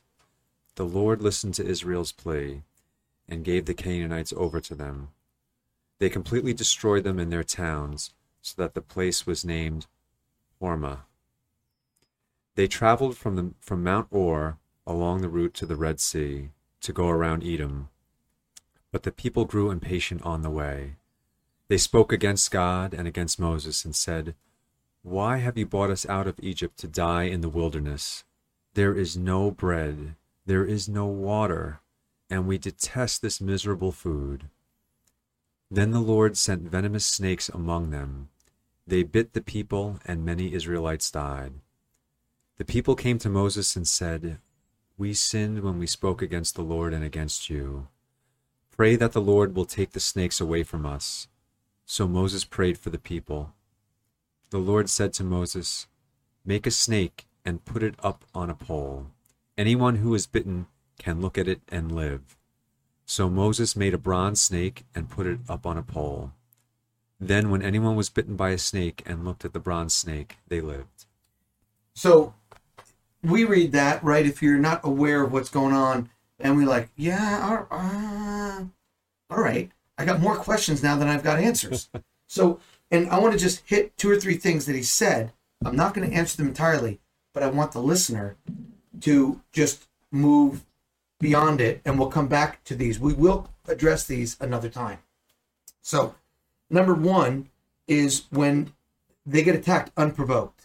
[0.76, 2.62] The Lord listened to Israel's plea
[3.28, 5.10] and gave the Canaanites over to them.
[5.98, 9.88] They completely destroyed them in their towns, so that the place was named
[10.62, 11.00] Hormah.
[12.54, 14.59] They traveled from, the, from Mount Hor
[14.90, 16.50] along the route to the Red Sea
[16.82, 17.90] to go around Edom.
[18.92, 20.96] But the people grew impatient on the way.
[21.68, 24.34] They spoke against God and against Moses and said,
[25.04, 28.24] Why have you brought us out of Egypt to die in the wilderness?
[28.74, 30.16] There is no bread,
[30.48, 31.82] there is no water,
[32.28, 34.50] and we detest this miserable food.
[35.70, 38.30] Then the Lord sent venomous snakes among them.
[38.88, 41.54] They bit the people, and many Israelites died.
[42.58, 44.40] The people came to Moses and said,
[45.00, 47.88] We sinned when we spoke against the Lord and against you.
[48.70, 51.30] Pray that the Lord will take the snakes away from us.
[51.86, 53.54] So Moses prayed for the people.
[54.50, 55.88] The Lord said to Moses,
[56.44, 59.08] Make a snake and put it up on a pole.
[59.58, 62.36] Anyone who is bitten can look at it and live.
[63.06, 66.34] So Moses made a bronze snake and put it up on a pole.
[67.22, 70.60] Then, when anyone was bitten by a snake and looked at the bronze snake, they
[70.60, 71.06] lived.
[71.94, 72.34] So
[73.24, 74.26] we read that, right?
[74.26, 78.64] If you're not aware of what's going on, and we like, yeah, all- uh,
[79.30, 79.72] all right.
[79.98, 81.90] I got more questions now than I've got answers.
[82.28, 85.34] so, and I want to just hit two or three things that he said.
[85.64, 87.00] I'm not going to answer them entirely,
[87.34, 88.38] but I want the listener
[89.02, 90.66] to just move
[91.20, 92.98] beyond it, and we'll come back to these.
[93.00, 95.00] We will address these another time.
[95.82, 96.16] So,
[96.70, 97.50] number one
[97.88, 98.72] is when
[99.26, 100.59] they get attacked unprovoked.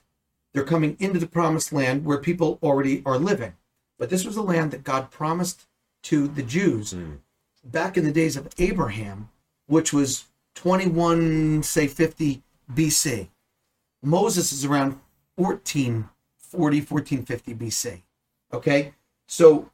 [0.55, 3.55] They're coming into the promised land where people already are living.
[3.99, 5.67] But this was the land that God promised
[6.05, 6.95] to the Jews
[7.65, 9.31] back in the days of Abraham,
[9.67, 13.29] which was 21, say 50 BC.
[14.03, 15.01] Moses is around
[15.37, 18.03] 1440, 1450 BC.
[18.53, 18.93] Okay?
[19.27, 19.71] So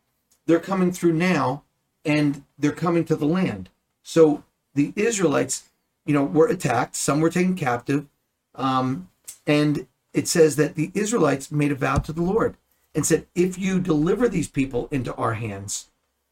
[0.47, 1.65] they're coming through now
[2.05, 3.69] and they're coming to the land.
[4.03, 5.65] So the Israelites,
[6.07, 8.07] you know, were attacked, some were taken captive.
[8.55, 9.09] Um,
[9.47, 12.57] and it says that the Israelites made a vow to the Lord
[12.95, 15.91] and said, If you deliver these people into our hands,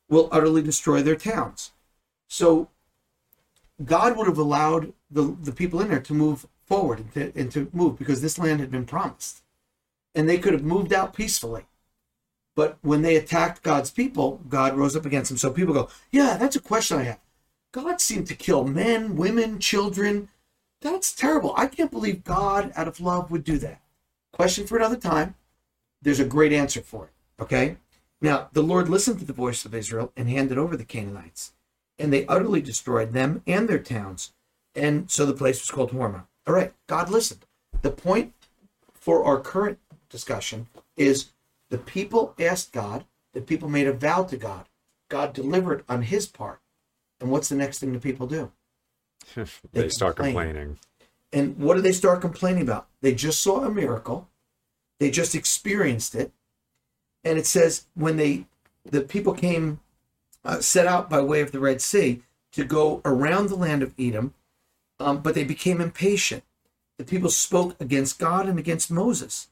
[0.09, 1.73] we'll utterly destroy their towns.
[2.27, 2.69] So
[3.85, 7.53] God would have allowed the, the people in there to move forward and to, and
[7.53, 9.43] to move because this land had been promised.
[10.15, 11.67] And they could have moved out peacefully.
[12.57, 15.39] But when they attacked God's people, God rose up against them.
[15.39, 17.21] So people go, Yeah, that's a question I have.
[17.71, 20.29] God seemed to kill men, women, children.
[20.81, 21.55] That's terrible.
[21.57, 23.81] I can't believe God, out of love, would do that.
[24.33, 25.35] Question for another time.
[26.01, 27.43] There's a great answer for it.
[27.43, 27.77] Okay?
[28.21, 31.53] Now, the Lord listened to the voice of Israel and handed over the Canaanites,
[31.99, 34.33] and they utterly destroyed them and their towns.
[34.75, 36.27] And so the place was called Hormah.
[36.47, 37.45] All right, God listened.
[37.83, 38.33] The point
[38.95, 41.31] for our current discussion is
[41.69, 44.67] the people asked God, the people made a vow to God.
[45.09, 46.61] God delivered on his part.
[47.21, 48.53] And what's the next thing the people do?
[49.35, 50.35] they, They start complain.
[50.35, 50.79] complaining.
[51.33, 52.89] And what do they start complaining about?
[53.03, 54.29] They just saw a miracle.
[54.99, 56.33] They just experienced it.
[57.25, 58.47] And it says when they,
[58.85, 59.81] the people came,
[60.45, 63.95] uh, set out by way of the Red Sea to go around the land of
[63.99, 64.35] Edom,
[64.99, 66.43] um, but they became impatient.
[66.97, 69.49] The people spoke against God and against Moses.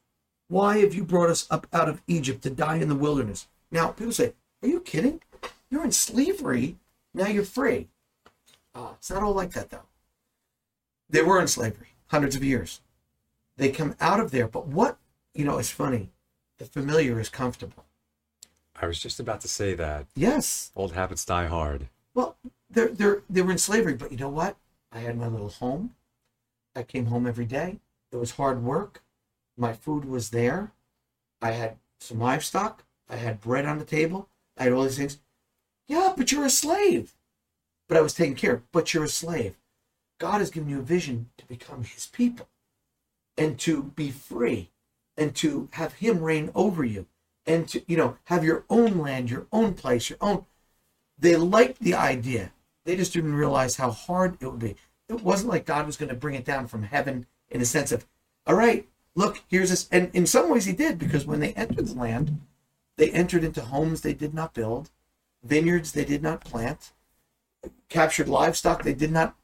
[0.48, 3.46] Why have you brought us up out of Egypt to die in the wilderness?
[3.70, 5.20] Now, people say, Are you kidding?
[5.70, 6.76] You're in slavery.
[7.12, 7.88] Now you're free.
[8.76, 9.86] Uh, it's not all like that, though.
[11.08, 12.82] They were in slavery hundreds of years.
[13.56, 14.98] They come out of there, but what
[15.34, 16.10] you know is funny.
[16.58, 17.84] The familiar is comfortable.
[18.80, 20.06] I was just about to say that.
[20.14, 20.72] Yes.
[20.76, 21.88] Old habits die hard.
[22.14, 22.36] Well,
[22.70, 24.56] they're they're they were in slavery, but you know what?
[24.92, 25.94] I had my little home.
[26.74, 27.80] I came home every day.
[28.12, 29.02] It was hard work.
[29.56, 30.72] My food was there.
[31.40, 32.84] I had some livestock.
[33.08, 34.28] I had bread on the table.
[34.58, 35.18] I had all these things.
[35.86, 37.15] Yeah, but you're a slave.
[37.88, 38.72] But I was taken care of.
[38.72, 39.56] But you're a slave.
[40.18, 42.48] God has given you a vision to become his people.
[43.36, 44.70] and to be free
[45.16, 47.06] and to have him reign over you
[47.46, 50.44] and to you know have your own land your own place your own
[51.18, 52.52] they liked the idea
[52.84, 54.76] they just didn't realize how hard it would be
[55.08, 57.92] it wasn't like god was going to bring it down from heaven in a sense
[57.92, 58.06] of
[58.46, 61.86] all right look here's this and in some ways he did because when they entered
[61.86, 62.40] the land
[62.96, 64.90] they entered into homes they did not build
[65.42, 66.92] vineyards they did not plant
[67.88, 69.34] captured livestock they did not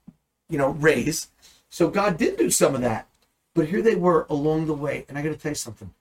[0.49, 1.29] you know raise.
[1.69, 3.09] So god did do some of that.
[3.55, 5.05] But here they were along the way.
[5.09, 5.93] And i got to tell you something.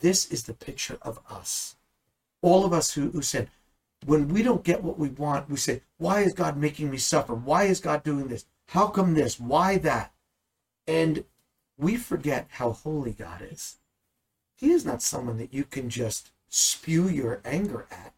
[0.00, 1.76] This is the picture of us.
[2.42, 3.50] All of us who, who said
[4.06, 7.34] when we don't get what we want we say why is god making me suffer?
[7.34, 8.44] Why is god doing this?
[8.68, 9.40] How come this?
[9.40, 10.12] Why that
[10.86, 11.24] and
[11.76, 13.76] we forget how holy god is.
[14.56, 18.14] He is not someone that you can just spew your anger at.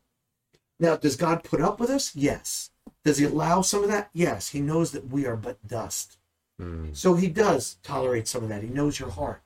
[0.78, 2.16] Now, does God put up with us?
[2.16, 2.70] Yes.
[3.04, 4.10] Does he allow some of that?
[4.12, 4.50] Yes.
[4.50, 6.18] He knows that we are but dust.
[6.60, 6.96] Mm.
[6.96, 8.62] So he does tolerate some of that.
[8.62, 9.42] He knows your heart.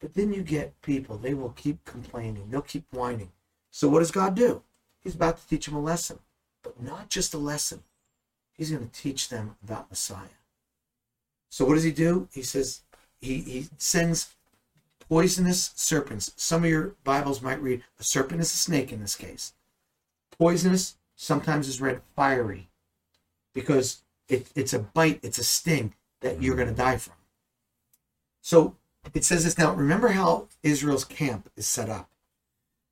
[0.00, 3.32] But then you get people, they will keep complaining, they'll keep whining.
[3.70, 4.62] So what does God do?
[5.02, 6.20] He's about to teach them a lesson,
[6.62, 7.82] but not just a lesson.
[8.52, 10.38] He's going to teach them about Messiah.
[11.50, 12.28] So what does he do?
[12.32, 12.82] He says
[13.20, 14.34] he, he sends
[15.08, 16.32] poisonous serpents.
[16.36, 19.52] Some of your Bibles might read a serpent is a snake in this case
[20.38, 22.67] poisonous sometimes is read fiery
[23.54, 27.14] because it, it's a bite it's a sting that you're going to die from.
[28.40, 28.76] So
[29.14, 32.10] it says this now remember how israel's camp is set up.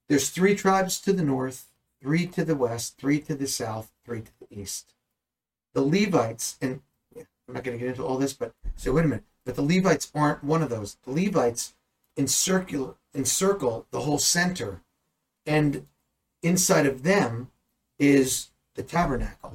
[0.08, 1.66] There's three tribes to the north
[2.00, 4.94] three to the west three to the south three to the east.
[5.74, 6.80] The levites and
[7.16, 9.62] i'm not going to get into all this but say wait a minute but the
[9.62, 10.96] levites aren't one of those.
[11.04, 11.74] The levites
[12.16, 14.82] encircle encircle the whole center
[15.46, 15.86] and
[16.42, 17.50] inside of them
[17.98, 19.54] is the tabernacle.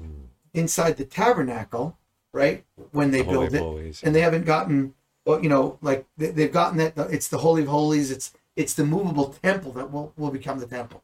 [0.53, 1.97] Inside the tabernacle,
[2.33, 4.03] right, when they The build it, Holies.
[4.03, 4.93] and they haven't gotten,
[5.25, 6.93] well, you know, like they, they've gotten that.
[6.97, 8.11] It's the holy of holies.
[8.11, 11.03] It's it's the movable temple that will will become the temple.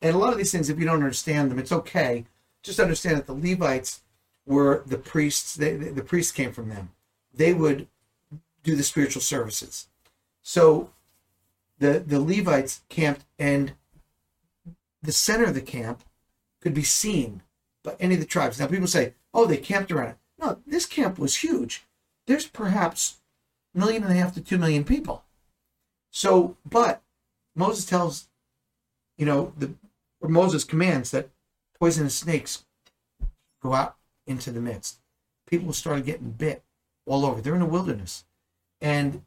[0.00, 2.24] And a lot of these things, if you don't understand them, it's okay.
[2.62, 4.02] Just understand that the Levites
[4.46, 5.54] were the priests.
[5.54, 6.90] They, the, the priests came from them.
[7.34, 7.86] They would
[8.62, 9.88] do the spiritual services.
[10.42, 10.90] So
[11.78, 13.72] the the Levites camped, and
[15.02, 16.02] the center of the camp
[16.60, 17.42] could be seen
[17.86, 18.60] by any of the tribes.
[18.60, 21.86] Now people say, "Oh, they camped around it." No, this camp was huge.
[22.26, 23.20] There's perhaps
[23.74, 25.24] a million and a half to two million people.
[26.10, 27.02] So, but
[27.54, 28.28] Moses tells,
[29.16, 29.72] you know, the
[30.20, 31.30] or Moses commands that
[31.78, 32.64] poisonous snakes
[33.62, 34.98] go out into the midst.
[35.46, 36.64] People started getting bit
[37.06, 37.40] all over.
[37.40, 38.24] They're in a wilderness,
[38.80, 39.24] and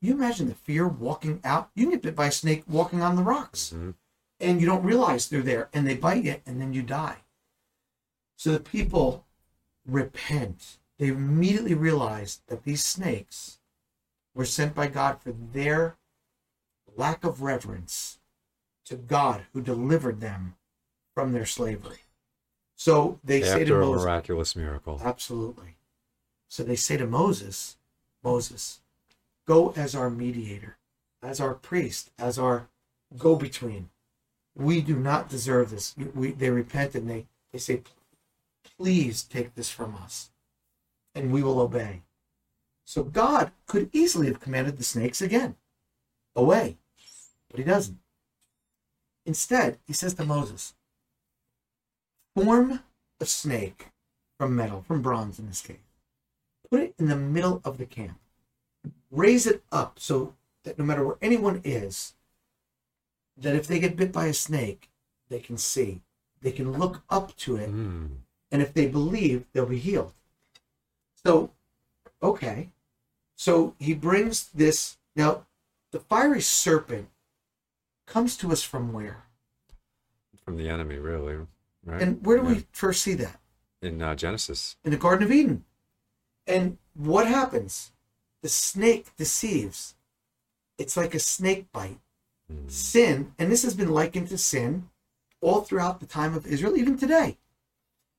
[0.00, 1.70] you imagine the fear walking out.
[1.74, 3.94] You can get bit by a snake walking on the rocks Mhm.
[4.40, 7.18] and you don't realize they're there and they bite you and then you die.
[8.38, 9.26] So the people
[9.84, 10.78] repent.
[10.96, 13.58] They immediately realize that these snakes
[14.32, 15.96] were sent by God for their
[16.96, 18.20] lack of reverence
[18.84, 20.54] to God who delivered them
[21.14, 21.98] from their slavery.
[22.76, 25.00] So they say to After a Moses, miraculous miracle.
[25.04, 25.74] Absolutely.
[26.46, 27.76] So they say to Moses,
[28.22, 28.78] Moses,
[29.48, 30.78] go as our mediator,
[31.20, 32.68] as our priest, as our
[33.16, 33.90] go between.
[34.54, 35.96] We do not deserve this.
[36.14, 37.82] We, they repent and they, they say,
[38.78, 40.30] please take this from us,
[41.14, 42.02] and we will obey.
[42.84, 45.56] So God could easily have commanded the snakes again,
[46.34, 46.78] away,
[47.50, 47.98] but he doesn't.
[49.26, 50.74] Instead, he says to Moses,
[52.34, 52.80] form
[53.20, 53.88] a snake
[54.38, 55.76] from metal, from bronze in this case.
[56.70, 58.18] Put it in the middle of the camp.
[59.10, 62.14] Raise it up so that no matter where anyone is,
[63.36, 64.90] that if they get bit by a snake,
[65.28, 66.02] they can see.
[66.40, 68.18] They can look up to it, Mm.
[68.50, 70.12] And if they believe, they'll be healed.
[71.24, 71.50] So,
[72.22, 72.70] okay.
[73.36, 74.96] So he brings this.
[75.14, 75.46] Now,
[75.90, 77.08] the fiery serpent
[78.06, 79.24] comes to us from where?
[80.44, 81.36] From the enemy, really.
[81.84, 82.02] Right?
[82.02, 82.54] And where do Yeah.
[82.54, 83.40] we first see that?
[83.82, 84.76] In uh, Genesis.
[84.84, 85.64] in the Garden of Eden.
[86.46, 87.92] And what happens?
[88.42, 89.94] The snake deceives.
[90.78, 92.00] It's like a snake bite.
[92.52, 92.70] Mm.
[92.70, 94.88] Sin, and this has been likened to sin
[95.40, 97.36] all throughout the time of Israel, even today.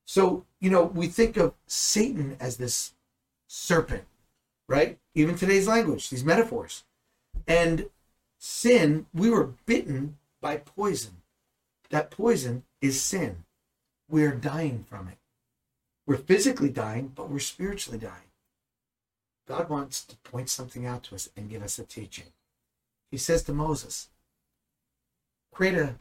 [0.09, 2.93] So, you know, we think of Satan as this
[3.45, 4.05] serpent,
[4.67, 4.97] right?
[5.13, 6.83] Even today's language, these metaphors.
[7.47, 7.91] And
[8.39, 11.17] sin, we were bitten by poison.
[11.91, 13.43] That poison is sin.
[14.09, 15.19] We're dying from it.
[16.07, 18.31] We're physically dying, but we're spiritually dying.
[19.47, 22.31] God wants to point something out to us and give us a teaching.
[23.11, 24.09] He says to Moses,
[25.51, 25.97] create a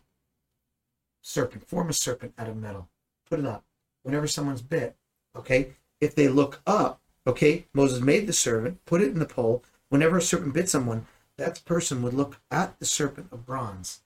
[1.20, 2.88] serpent, form a serpent out of metal,
[3.28, 3.64] put it up.
[4.08, 4.96] Whenever someone's bit,
[5.36, 9.62] okay, if they look up, okay, Moses made the serpent, put it in the pole,
[9.90, 11.06] whenever a serpent bit someone,
[11.36, 14.00] that person would look at the serpent of bronze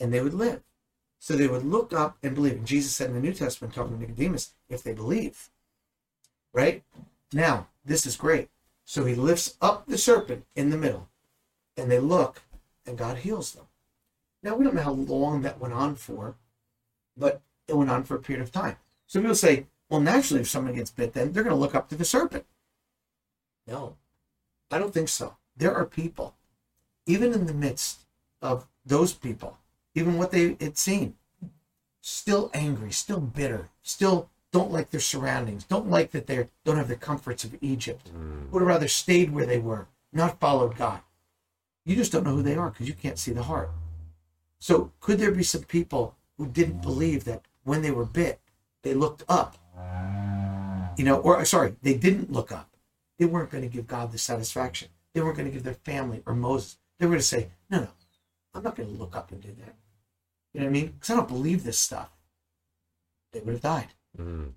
[0.00, 0.62] and they would live.
[1.20, 2.54] So they would look up and believe.
[2.54, 5.50] And Jesus said in the New Testament, talking to Nicodemus, if they believe.
[6.52, 6.82] Right?
[7.32, 8.48] Now, this is great.
[8.84, 11.10] So he lifts up the serpent in the middle
[11.76, 12.42] and they look
[12.84, 13.66] and God heals them.
[14.42, 16.34] Now, we don't know how long that went on for,
[17.16, 18.78] but it went on for a period of time.
[19.08, 21.88] So people say, well, naturally, if someone gets bit, then they're going to look up
[21.88, 22.44] to the serpent.
[23.66, 23.96] No,
[24.70, 25.36] I don't think so.
[25.56, 26.34] There are people,
[27.06, 28.02] even in the midst
[28.40, 29.58] of those people,
[29.94, 31.14] even what they had seen,
[32.02, 36.88] still angry, still bitter, still don't like their surroundings, don't like that they don't have
[36.88, 38.50] the comforts of Egypt, hmm.
[38.50, 41.00] would have rather stayed where they were, not followed God.
[41.84, 43.70] You just don't know who they are because you can't see the heart.
[44.58, 48.40] So, could there be some people who didn't believe that when they were bit,
[48.82, 49.56] they looked up?
[50.96, 52.76] You know, or sorry, they didn't look up.
[53.18, 54.88] They weren't going to give God the satisfaction.
[55.14, 56.78] They weren't going to give their family or Moses.
[56.98, 57.88] They were going to say, no, no,
[58.54, 59.74] I'm not going to look up and do that.
[60.52, 60.86] You know what I mean?
[60.86, 62.10] Because I don't believe this stuff.
[63.32, 63.88] They would have died.
[64.18, 64.52] Mm.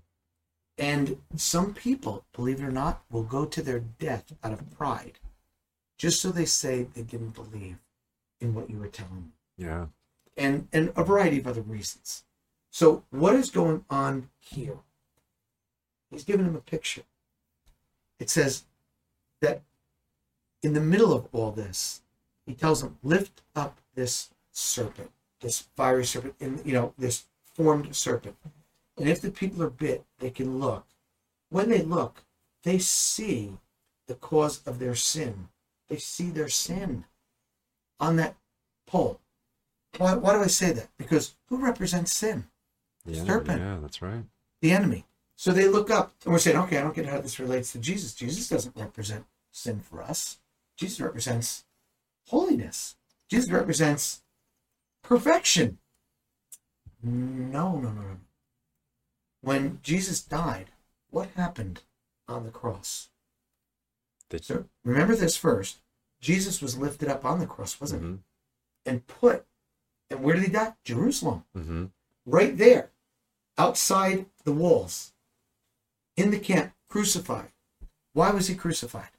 [0.78, 5.18] And some people, believe it or not, will go to their death out of pride
[5.98, 7.78] just so they say they didn't believe
[8.40, 9.32] in what you were telling them.
[9.56, 9.86] Yeah.
[10.36, 12.24] And, and a variety of other reasons.
[12.74, 14.78] So, what is going on here?
[16.10, 17.02] He's giving him a picture.
[18.18, 18.64] It says
[19.42, 19.60] that
[20.62, 22.00] in the middle of all this,
[22.46, 25.10] he tells him, lift up this serpent,
[25.42, 28.36] this fiery serpent, in you know, this formed serpent.
[28.96, 30.86] And if the people are bit, they can look.
[31.50, 32.22] When they look,
[32.62, 33.58] they see
[34.06, 35.48] the cause of their sin.
[35.90, 37.04] They see their sin
[38.00, 38.34] on that
[38.86, 39.20] pole.
[39.98, 40.88] Why, why do I say that?
[40.96, 42.46] Because who represents sin?
[43.04, 43.24] Yeah.
[43.24, 43.60] Serpent.
[43.60, 44.24] Yeah, that's right.
[44.60, 45.06] The enemy.
[45.36, 47.78] So they look up and we're saying, okay, I don't get how this relates to
[47.78, 48.14] Jesus.
[48.14, 50.38] Jesus doesn't represent sin for us.
[50.76, 51.64] Jesus represents
[52.28, 52.96] holiness.
[53.28, 54.22] Jesus represents
[55.02, 55.78] perfection.
[57.02, 58.16] No, no, no, no.
[59.40, 60.66] When Jesus died,
[61.10, 61.82] what happened
[62.28, 63.08] on the cross?
[64.30, 65.80] They, So remember this first.
[66.20, 68.18] Jesus was lifted up on the cross, wasn't hmm he?
[68.84, 69.44] And put,
[70.10, 70.74] and where did he die?
[70.84, 71.44] Jerusalem.
[71.52, 71.86] hmm
[72.24, 72.91] Right there,
[73.58, 75.12] outside the walls,
[76.16, 77.50] in the camp, crucified.
[78.12, 79.10] Why was he crucified?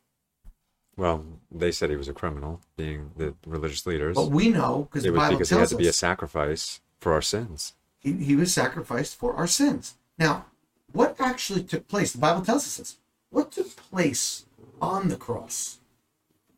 [0.96, 4.16] Well, they said he was a criminal, being the religious leaders.
[4.16, 6.82] But we know because it the was Bible because he had to be a sacrifice
[7.00, 7.74] for our sins.
[8.00, 9.96] he, he was sacrificed for our sins.
[10.20, 10.46] Now,
[10.92, 12.12] what actually took place?
[12.12, 12.98] The Bible tells us this.
[13.32, 14.46] What took place
[14.80, 15.80] on the cross?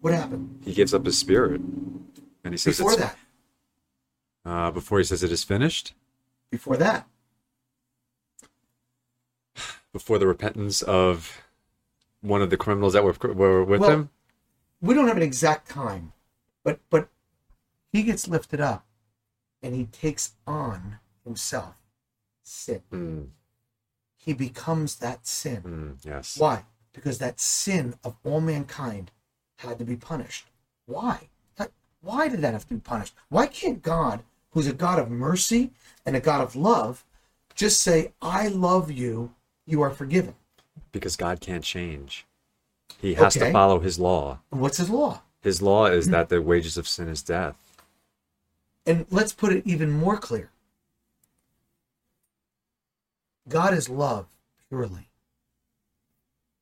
[0.01, 1.61] What happened He gives up his spirit,
[2.43, 3.17] and he says before that?
[4.45, 5.93] Uh, before he says it is finished,
[6.51, 7.07] Before that,
[9.95, 11.41] before the repentance of
[12.19, 14.09] one of the criminals that were were with Well, him.
[14.81, 16.11] we don't have an exact time,
[16.65, 17.07] but but
[17.93, 18.85] he gets lifted up,
[19.63, 21.75] and he takes on himself
[22.43, 22.81] sin.
[22.91, 23.27] Mm,
[24.17, 25.61] He becomes that sin.
[25.63, 26.37] mm, yes.
[26.37, 26.65] Why?
[26.91, 29.11] Because that sin of all mankind
[29.59, 30.47] had to be punished.
[30.87, 31.29] Why?
[31.55, 31.71] That-
[32.01, 33.13] Why did that have to be punished?
[33.29, 35.71] Why can't God, who's a God of mercy
[36.05, 37.05] and a God of love,
[37.53, 39.33] just say, I love you,
[39.65, 40.35] you are forgiven?
[40.91, 42.25] Because God can't change.
[42.99, 43.47] He has Okay.
[43.47, 44.39] to follow his law.
[44.51, 45.21] And what's his law?
[45.41, 47.55] His law is that the wages of sin is death.
[48.85, 50.49] And let's put it even more clear
[53.47, 54.27] God is love
[54.69, 55.07] purely.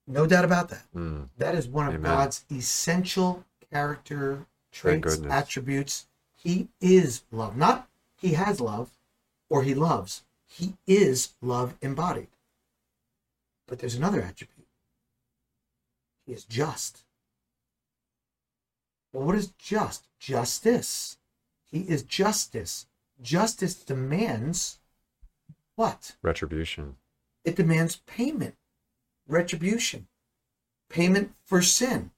[0.05, 0.83] No doubt about that.
[0.93, 2.11] Mm, That is one of Amen.
[2.11, 6.07] God's essential character traits, attributes.
[6.35, 7.55] He is love.
[7.55, 7.87] Not
[8.17, 8.89] he has love
[9.49, 10.23] or he loves.
[10.45, 12.27] He is love embodied.
[13.67, 14.67] But there's another attribute.
[16.25, 17.03] He is just.
[19.11, 20.07] Well, what is just?
[20.19, 21.17] Justice.
[21.63, 22.87] He is justice.
[23.21, 24.79] Justice demands
[25.75, 26.15] what?
[26.21, 26.97] retribution.
[27.43, 28.55] It demands payment,
[29.27, 30.07] retribution,
[30.89, 32.11] payment for sin.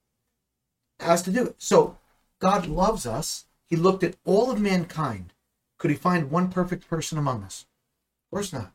[1.00, 1.56] Has to do it.
[1.58, 1.98] So
[2.39, 3.46] God loves us.
[3.68, 5.34] He looked at all of mankind.
[5.78, 7.66] Could he find one perfect person among us?
[8.26, 8.74] Of course not.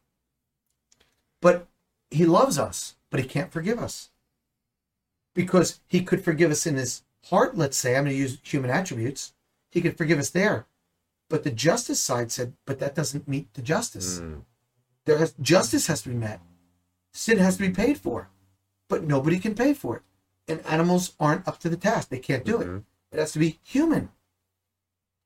[1.41, 1.69] But
[2.11, 4.11] he loves us, but he can't forgive us.
[5.35, 7.97] Because he could forgive us in his heart, let's say.
[7.97, 9.33] I'm going to use human attributes.
[9.71, 10.67] He could forgive us there.
[11.29, 14.43] But the justice side said, but that doesn't meet the justice Mm,
[15.05, 16.41] there has justice has to be met
[17.13, 18.29] sin has to be paid for
[18.89, 20.03] but nobody can pay for it
[20.47, 22.79] and animals aren't up to the task they can't do Mhm.
[22.79, 24.11] it it has to be human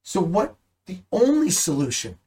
[0.02, 0.56] so what
[0.86, 2.18] the only solution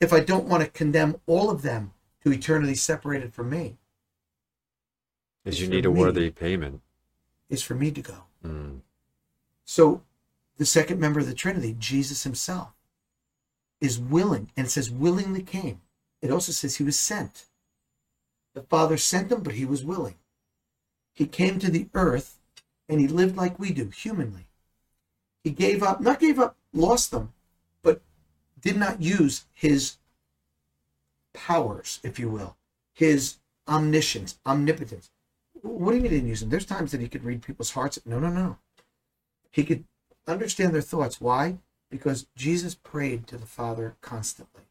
[0.00, 1.92] if i don't want to condemn all of them
[2.22, 3.76] to eternity separated from me
[5.44, 6.00] is you need a me.
[6.00, 6.80] worthy payment.
[7.48, 8.80] is for me to go Mm.
[9.64, 10.02] So
[10.58, 12.72] the second member of the Trinity, Jesus himself,
[13.80, 15.80] is willing, and it says willingly came.
[16.20, 17.46] It also says he was sent.
[18.54, 20.16] The Father sent him, but he was willing.
[21.14, 22.38] He came to the earth
[22.88, 24.46] and he lived like we do, humanly.
[25.42, 27.32] He gave up, not gave up, lost them,
[27.82, 28.02] but
[28.60, 29.96] did not use his
[31.32, 32.56] powers, if you will,
[32.94, 35.10] his omniscience, omnipotence.
[35.62, 36.50] What do you mean he didn't use them?
[36.50, 37.98] There's times that he could read people's hearts.
[38.04, 38.58] No, no, no.
[39.50, 39.84] He could
[40.26, 41.20] understand their thoughts.
[41.20, 41.58] Why?
[41.90, 44.62] Because Jesus prayed to the Father constantly.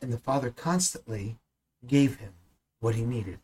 [0.00, 1.38] And the Father constantly
[1.86, 2.32] gave him
[2.80, 3.40] what he needed.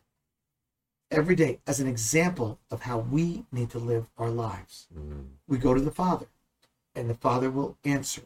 [1.11, 4.87] Every day, as an example of how we need to live our lives.
[4.97, 5.25] Mm.
[5.47, 6.27] We go to the Father,
[6.95, 8.23] and the Father will answer.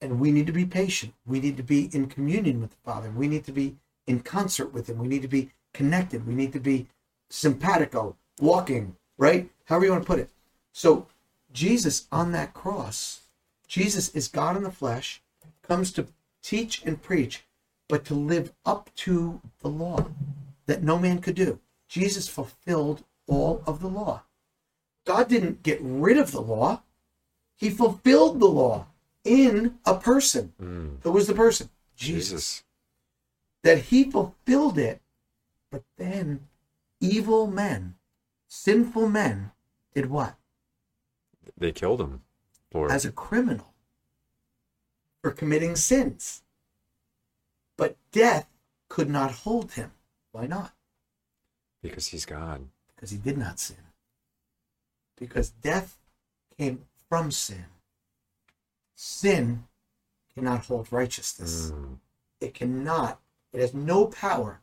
[0.00, 1.14] And we need to be patient.
[1.26, 3.10] We need to be in communion with the Father.
[3.10, 3.76] We need to be
[4.06, 4.98] in concert with Him.
[4.98, 6.26] We need to be connected.
[6.26, 6.86] We need to be
[7.28, 9.50] simpatico, walking, right?
[9.64, 10.30] However you want to put it.
[10.72, 11.06] So,
[11.52, 13.22] Jesus on that cross,
[13.66, 15.22] Jesus is God in the flesh,
[15.62, 16.06] comes to
[16.42, 17.44] teach and preach,
[17.88, 20.06] but to live up to the law
[20.66, 21.58] that no man could do.
[21.88, 24.22] Jesus fulfilled all of the law.
[25.06, 26.82] God didn't get rid of the law,
[27.56, 28.86] He fulfilled the law
[29.28, 30.52] in a person.
[30.60, 31.02] Mm.
[31.02, 31.68] Who was the person?
[31.96, 32.64] Jesus.
[33.62, 35.00] That He fulfilled it,
[35.70, 36.48] but then
[37.00, 37.96] evil men,
[38.48, 39.52] sinful men,
[39.94, 40.36] did what?
[41.56, 42.22] They killed him
[42.88, 43.74] as a criminal
[45.22, 46.42] for committing sins.
[47.76, 48.46] But death
[48.88, 49.92] could not hold him.
[50.32, 50.72] Why not?
[51.82, 52.66] because he's God.
[52.94, 53.76] Because he did not sin.
[55.16, 55.98] Because death
[56.56, 57.66] came from sin.
[59.00, 59.62] Sin
[60.34, 61.70] cannot hold righteousness.
[61.70, 61.98] Mm.
[62.40, 63.20] It cannot,
[63.52, 64.60] it has no power.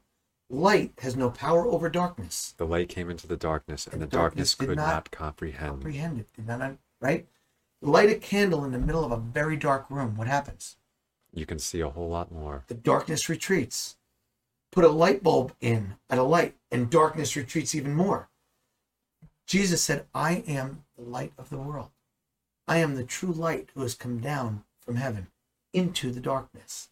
[0.50, 2.54] Light has no power over darkness.
[2.58, 5.76] The light came into the darkness, and, And the darkness darkness could not not, comprehend.
[5.76, 6.34] Comprehend it.
[6.34, 7.28] Did not, right?
[7.82, 10.18] Light a candle in the middle of a very dark room.
[10.18, 10.76] What happens?
[11.34, 12.66] You can see a whole lot more.
[12.68, 13.96] the darkness retreats.
[14.70, 18.28] Put a light bulb in at a light, and darkness retreats even more.
[19.48, 21.92] Jesus said, I am the light of the world.
[22.68, 25.28] I am the true light who has come down from heaven
[25.74, 26.90] into the darkness.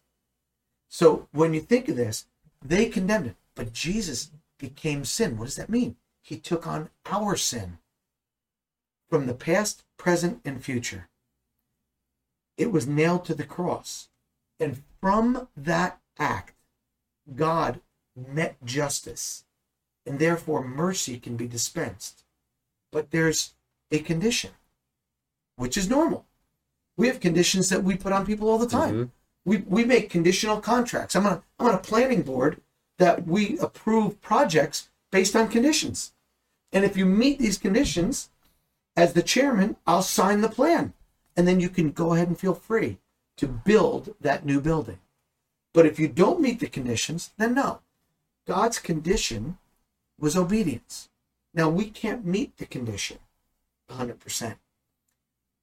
[0.88, 2.26] So when you think of this,
[2.64, 5.36] they condemned it, but Jesus became sin.
[5.36, 5.96] What does that mean?
[6.22, 7.78] He took on our sin
[9.08, 11.08] from the past, present, and future.
[12.56, 14.08] It was nailed to the cross.
[14.60, 16.54] And from that act,
[17.34, 17.80] God
[18.16, 19.44] met justice,
[20.06, 22.22] and therefore mercy can be dispensed.
[22.92, 23.54] But there's
[23.90, 24.52] a condition,
[25.56, 26.26] which is normal.
[26.96, 28.94] We have conditions that we put on people all the time.
[28.94, 29.10] Mhm.
[29.44, 31.14] We, we make conditional contracts.
[31.14, 32.60] I'm on, a, I'm on a planning board
[32.98, 36.12] that we approve projects based on conditions.
[36.72, 38.30] And if you meet these conditions,
[38.96, 40.92] as the chairman, I'll sign the plan.
[41.36, 42.98] And then you can go ahead and feel free
[43.36, 44.98] to build that new building.
[45.72, 47.80] But if you don't meet the conditions, then no.
[48.46, 49.58] God's condition
[50.18, 51.08] was obedience.
[51.52, 53.18] Now, we can't meet the condition
[53.90, 54.56] 100%.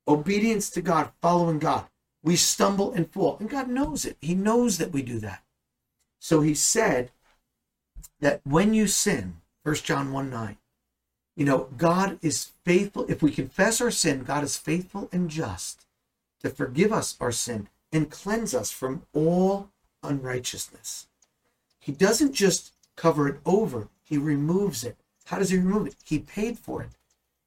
[0.08, 1.86] Obedience to God, following God.
[2.24, 4.18] We stumble and fall, and God knows it.
[4.22, 5.44] He knows that we do that.
[6.20, 7.12] So he said
[8.20, 10.58] that when you sin, 1 John 1 9,
[11.36, 13.06] you know, God is faithful.
[13.10, 15.86] If we confess our sin, God is faithful and just
[16.42, 19.70] to forgive us our sin and cleanse us from all
[20.04, 21.08] unrighteousness.
[21.80, 24.98] He doesn't just cover it over, he removes it.
[25.26, 25.96] How does he remove it?
[26.04, 26.92] He paid for it.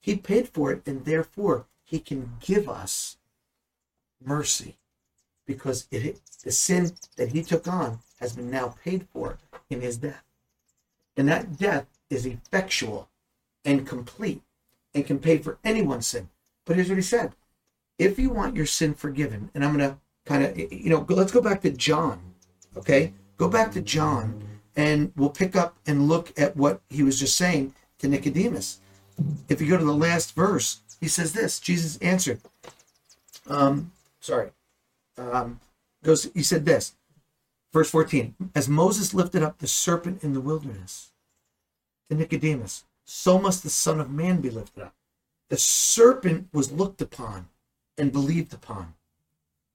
[0.00, 3.18] He paid for it, and therefore he can give us
[4.20, 4.76] mercy
[5.46, 9.38] because it, the sin that he took on has been now paid for
[9.70, 10.24] in his death.
[11.16, 13.08] And that death is effectual
[13.64, 14.42] and complete
[14.92, 16.30] and can pay for anyone's sin.
[16.64, 17.36] But here's what he said
[17.96, 21.30] if you want your sin forgiven, and I'm going to kind of, you know, let's
[21.30, 22.20] go back to John,
[22.76, 23.12] okay?
[23.36, 24.42] Go back to John,
[24.74, 28.80] and we'll pick up and look at what he was just saying to Nicodemus.
[29.48, 32.40] If you go to the last verse, he says this Jesus answered,
[33.46, 34.50] um, sorry,
[35.18, 35.60] um,
[36.02, 36.94] goes, he said this,
[37.72, 41.10] verse 14, as Moses lifted up the serpent in the wilderness
[42.08, 44.94] to Nicodemus, so must the Son of Man be lifted up.
[45.50, 47.48] The serpent was looked upon
[47.98, 48.94] and believed upon.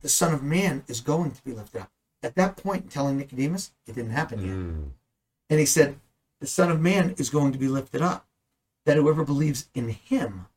[0.01, 1.91] The Son of Man is going to be lifted up.
[2.23, 4.55] At that point, telling Nicodemus, it didn't happen yet.
[4.55, 4.89] Mm.
[5.49, 5.99] And he said,
[6.41, 8.25] The Son of Man is going to be lifted up,
[8.85, 10.47] that whoever believes in him,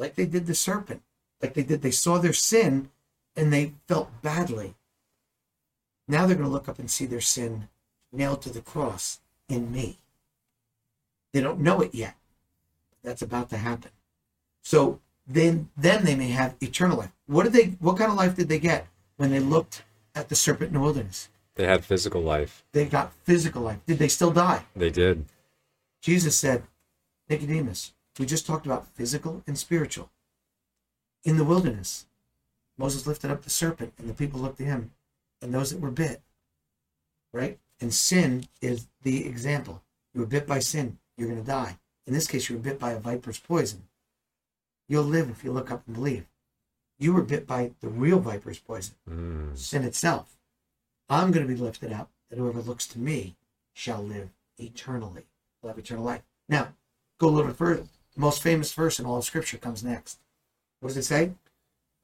[0.00, 1.02] like they did the serpent,
[1.42, 2.88] like they did, they saw their sin
[3.36, 4.74] and they felt badly.
[6.08, 7.68] Now they're going to look up and see their sin
[8.10, 9.98] nailed to the cross in me.
[11.32, 12.16] They don't know it yet.
[13.04, 13.90] That's about to happen.
[14.62, 17.12] So then then they may have eternal life.
[17.26, 18.86] What did they what kind of life did they get
[19.16, 19.84] when they looked
[20.14, 21.28] at the serpent in the wilderness?
[21.54, 22.64] They had physical life.
[22.72, 23.78] They got physical life.
[23.86, 24.64] Did they still die?
[24.74, 25.26] They did.
[26.02, 26.64] Jesus said,
[27.28, 30.10] Nicodemus, we just talked about physical and spiritual.
[31.24, 32.06] In the wilderness,
[32.76, 34.90] Moses lifted up the serpent, and the people looked to him,
[35.40, 36.20] and those that were bit.
[37.32, 37.58] Right?
[37.80, 39.82] And sin is the example.
[40.12, 41.78] You were bit by sin, you're going to die.
[42.06, 43.84] In this case, you were bit by a viper's poison.
[44.86, 46.26] You'll live if you look up and believe.
[46.98, 49.56] You were bit by the real viper's poison, Mm.
[49.56, 50.36] sin itself.
[51.08, 53.36] I'm going to be lifted up, that whoever looks to me
[53.72, 55.24] shall live eternally.
[55.62, 56.22] Will have eternal life.
[56.50, 56.74] Now,
[57.18, 57.86] go a little bit further.
[58.14, 60.18] The most famous verse in all of Scripture comes next.
[60.80, 61.32] What does it say?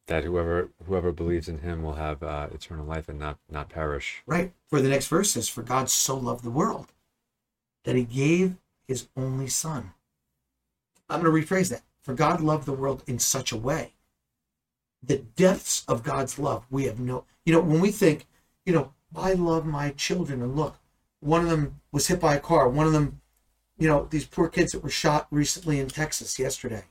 [0.06, 4.22] That whoever whoever believes in him will have uh, eternal life and not not perish.
[4.26, 4.52] Right.
[4.68, 6.92] For the next verse says, For God so loved the world
[7.84, 9.92] that he gave his only son.
[11.08, 11.82] I'm going to rephrase that.
[12.00, 13.94] For God loved the world in such a way.
[15.02, 17.24] The depths of God's love, we have no.
[17.44, 18.26] You know, when we think,
[18.64, 20.78] you know, I love my children, and look,
[21.20, 22.68] one of them was hit by a car.
[22.68, 23.20] One of them,
[23.78, 26.84] you know, these poor kids that were shot recently in Texas yesterday.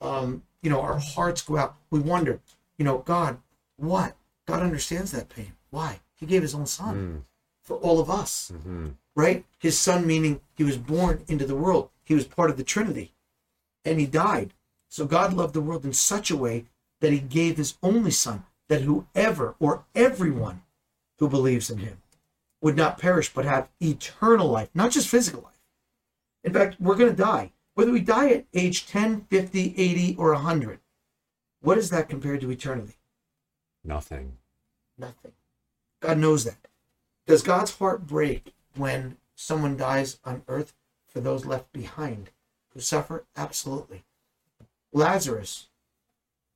[0.00, 1.76] Um, you know, our hearts go out.
[1.90, 2.40] We wonder,
[2.78, 3.38] you know, God,
[3.76, 4.16] what?
[4.46, 5.52] God understands that pain.
[5.70, 6.00] Why?
[6.14, 7.22] He gave his own son Mm.
[7.62, 9.44] for all of us, hmm right?
[9.58, 11.90] His son, meaning he was born into the world.
[12.04, 13.12] He was part of the Trinity
[13.84, 14.54] and he died.
[14.88, 16.64] So God loved the world in such a way
[17.00, 20.62] that he gave his only son, that whoever or everyone
[21.18, 22.00] who believes in him
[22.62, 25.51] would not perish but have eternal life, not just physical life.
[26.44, 27.52] In fact, we're going to die.
[27.74, 30.80] Whether we die at age 10, 50, 80, or 100,
[31.60, 32.96] what is that compared to eternity?
[33.84, 34.38] Nothing.
[34.98, 35.32] Nothing.
[36.00, 36.68] God knows that.
[37.26, 40.74] Does God's heart break when someone dies on earth
[41.06, 42.30] for those left behind
[42.70, 43.24] who suffer?
[43.36, 44.04] Absolutely.
[44.92, 45.68] Lazarus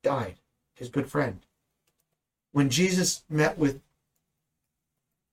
[0.03, 0.35] died,
[0.75, 1.39] his good friend.
[2.51, 3.81] When Jesus met with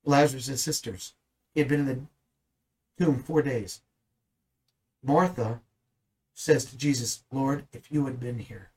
[0.05, 1.15] Lazarus' sisters,
[1.53, 3.81] he had been in the tomb four days.
[5.05, 5.61] Martha
[6.33, 8.71] says to Jesus, Lord, if you had been here,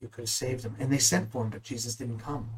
[0.00, 0.76] you could have saved him.
[0.78, 2.50] And they sent for him, but Jesus didn't come.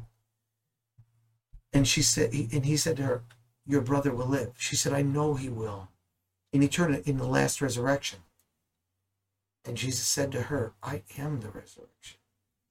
[1.71, 3.23] And she said, and he said to her,
[3.65, 4.53] Your brother will live.
[4.57, 5.89] She said, I know he will.
[6.51, 8.19] In eternity, in the last resurrection.
[9.65, 12.17] And Jesus said to her, I am the resurrection.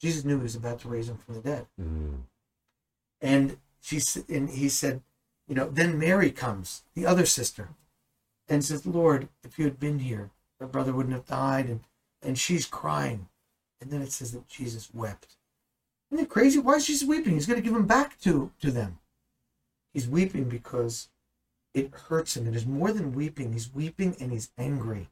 [0.00, 1.66] Jesus knew he was about to raise him from the dead.
[1.80, 2.22] Mm.
[3.20, 5.02] And she and he said,
[5.48, 7.70] you know, then Mary comes, the other sister,
[8.48, 10.30] and says, Lord, if you had been here,
[10.60, 11.66] my brother wouldn't have died.
[11.66, 11.80] And
[12.24, 13.28] and she's crying.
[13.80, 15.36] And then it says that Jesus wept.
[16.10, 16.58] Isn't it crazy?
[16.58, 17.34] Why is she weeping?
[17.34, 18.98] He's going to give him back to, to them.
[19.92, 21.08] He's weeping because
[21.74, 22.46] it hurts him.
[22.46, 23.52] It is more than weeping.
[23.52, 25.08] He's weeping and he's angry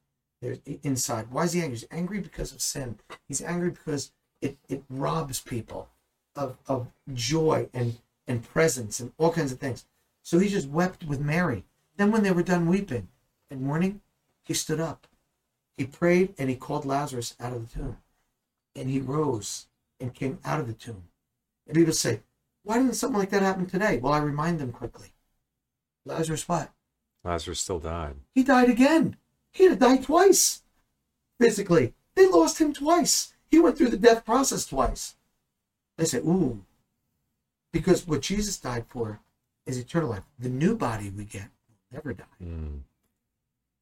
[0.83, 1.31] inside.
[1.31, 1.77] Why is he angry?
[1.77, 2.99] He's angry because of sin.
[3.29, 5.89] He's angry because it, it robs people
[6.35, 9.85] of, of joy and, and presence and all kinds of things.
[10.23, 11.65] So he just wept with Mary.
[11.97, 13.09] Then when they were done weeping
[13.53, 14.01] and mourning,
[14.43, 15.07] he stood up.
[15.77, 17.99] He prayed and he called Lazarus out of the tomb.
[18.75, 19.67] And he rose
[20.01, 21.05] and came out of the tomb.
[21.67, 22.21] And people say,
[22.65, 23.99] why didn't something like that happen today?
[23.99, 25.13] Well, I remind them quickly.
[26.05, 26.71] Lazarus what?
[27.25, 28.17] Lazarus still died.
[28.35, 29.17] He died again.
[29.53, 30.63] He had to die twice.
[31.41, 31.95] Physically.
[32.15, 33.35] They lost him twice.
[33.49, 35.17] He went through the death process twice.
[35.97, 36.65] They say, ooh.
[37.73, 39.21] Because what Jesus died for
[39.67, 40.25] is eternal life.
[40.39, 42.25] The new body we get will never die.
[42.43, 42.81] Mm.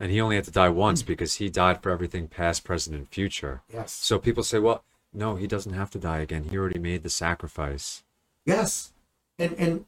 [0.00, 1.06] And he only had to die once mm.
[1.06, 3.62] because he died for everything past, present, and future.
[3.72, 3.92] Yes.
[3.92, 4.82] So people say, well,
[5.12, 6.44] no, he doesn't have to die again.
[6.44, 8.02] He already made the sacrifice.
[8.46, 8.92] Yes.
[9.38, 9.84] And and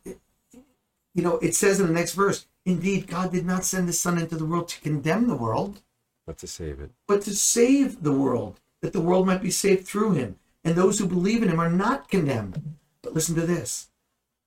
[1.14, 4.18] you know, it says in the next verse, indeed God did not send his son
[4.18, 5.82] into the world to condemn the world,
[6.26, 6.90] But to save it.
[7.06, 10.36] but to save the world, that the world might be saved through him.
[10.64, 12.76] And those who believe in him are not condemned.
[13.02, 13.88] But listen to this.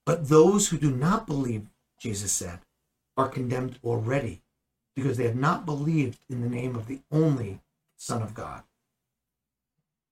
[0.05, 1.67] But those who do not believe,
[1.99, 2.59] Jesus said,
[3.17, 4.41] are condemned already,
[4.95, 7.59] because they have not believed in the name of the only
[7.97, 8.63] Son of God.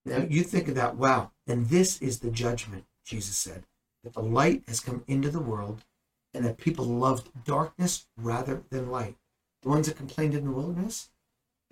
[0.05, 1.31] Now you think of that, wow.
[1.47, 3.63] And this is the judgment, Jesus said,
[4.03, 5.83] that the light has come into the world
[6.33, 9.15] and that people loved darkness rather than light.
[9.61, 11.09] The ones that complained in the wilderness,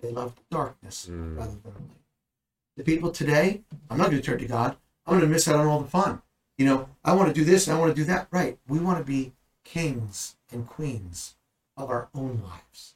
[0.00, 1.36] they loved darkness Mm.
[1.36, 2.00] rather than light.
[2.76, 4.76] The people today, I'm not going to turn to God.
[5.04, 6.22] I'm going to miss out on all the fun.
[6.56, 8.28] You know, I want to do this and I want to do that.
[8.30, 8.58] Right.
[8.66, 9.32] We want to be
[9.64, 11.34] kings and queens
[11.76, 12.94] of our own lives.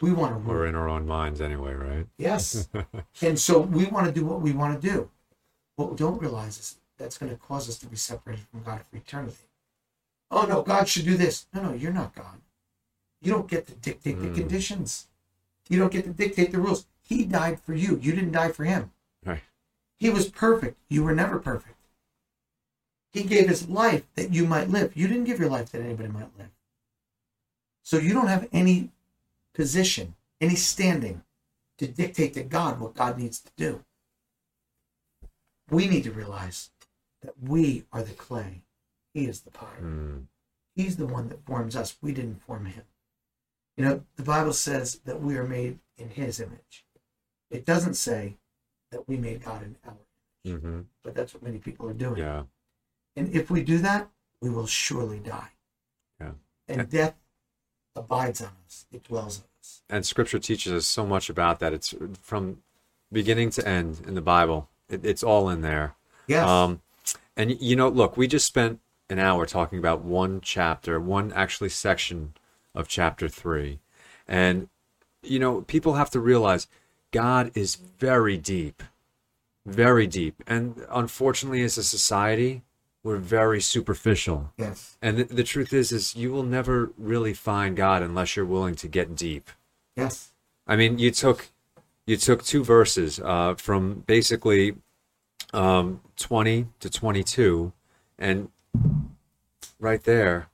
[0.00, 0.56] We want to rule.
[0.56, 2.06] Or in our own minds anyway, right?
[2.18, 2.68] Yes.
[3.22, 5.10] and so we want to do what we want to do.
[5.76, 8.82] What we don't realize is that's going to cause us to be separated from God
[8.90, 9.36] for eternity.
[10.30, 11.46] Oh, no, God should do this.
[11.54, 12.40] No, no, you're not God.
[13.20, 14.34] You don't get to dictate the Mm.
[14.34, 15.08] conditions,
[15.68, 16.86] you don't get to dictate the rules.
[17.00, 18.92] He died for you, you didn't die for him.
[19.24, 19.42] Right.
[19.98, 20.78] He was perfect.
[20.88, 21.76] You were never perfect.
[23.12, 24.96] He gave his life that you might live.
[24.96, 26.50] You didn't give your life that anybody might live.
[27.82, 28.90] So you don't have any
[29.54, 31.22] position, any standing
[31.78, 33.84] to dictate to God what God needs to do.
[35.70, 36.70] We need to realize
[37.22, 38.62] that we are the clay.
[39.14, 39.82] He is the potter.
[39.82, 40.24] Mm.
[40.74, 41.96] He's the one that forms us.
[42.02, 42.82] We didn't form him.
[43.76, 46.84] You know, the Bible says that we are made in his image.
[47.50, 48.36] It doesn't say
[48.90, 49.94] that we made God in our
[50.44, 52.18] image, hmm but that's what many people are doing.
[52.18, 52.44] Yeah.
[53.16, 54.08] And if we do that,
[54.40, 55.50] we will surely die.
[56.20, 56.32] Yeah.
[56.68, 57.14] And death
[57.96, 59.82] abides on us, it dwells on us.
[59.88, 61.72] And Scripture teaches us so much about that.
[61.72, 62.58] It's from
[63.12, 64.68] beginning to end in the Bible.
[64.88, 65.94] It, it's all in there.
[66.26, 66.46] Yes.
[66.46, 66.80] Um,
[67.36, 68.80] and you know, look, we just spent
[69.10, 72.34] an hour talking about one chapter, one actually section
[72.74, 73.80] of chapter three,
[74.26, 74.68] and
[75.22, 76.66] you know, people have to realize
[77.10, 78.82] God is very deep,
[79.64, 82.62] very deep, and unfortunately, as a society,
[83.04, 84.50] we're very superficial.
[84.56, 84.96] yes.
[85.00, 88.74] And the, the truth is, is you will never really find God unless you're willing
[88.76, 89.50] to get deep.
[89.94, 90.32] Yes.
[90.66, 91.50] I mean, you took
[92.06, 94.76] you took two verses uh, from basically
[95.52, 97.72] um, 20 to 22,
[98.18, 98.48] and
[99.78, 100.48] right there,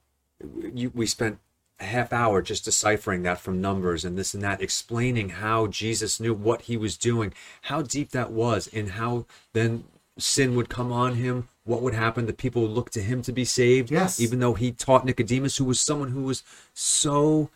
[0.74, 1.38] you, we spent
[1.80, 6.20] a half hour just deciphering that from numbers and this and that, explaining how Jesus
[6.20, 7.32] knew what he was doing,
[7.62, 9.84] how deep that was, and how then
[10.20, 11.48] sin would come on him.
[11.64, 12.26] What would happen?
[12.26, 13.90] The people would look to him to be saved.
[13.90, 14.20] Yes.
[14.20, 16.42] Even though he taught Nicodemus, who was someone who was
[16.74, 17.50] so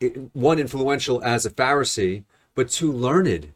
[0.00, 2.24] it- one influential as a Pharisee,
[2.54, 3.52] but two learned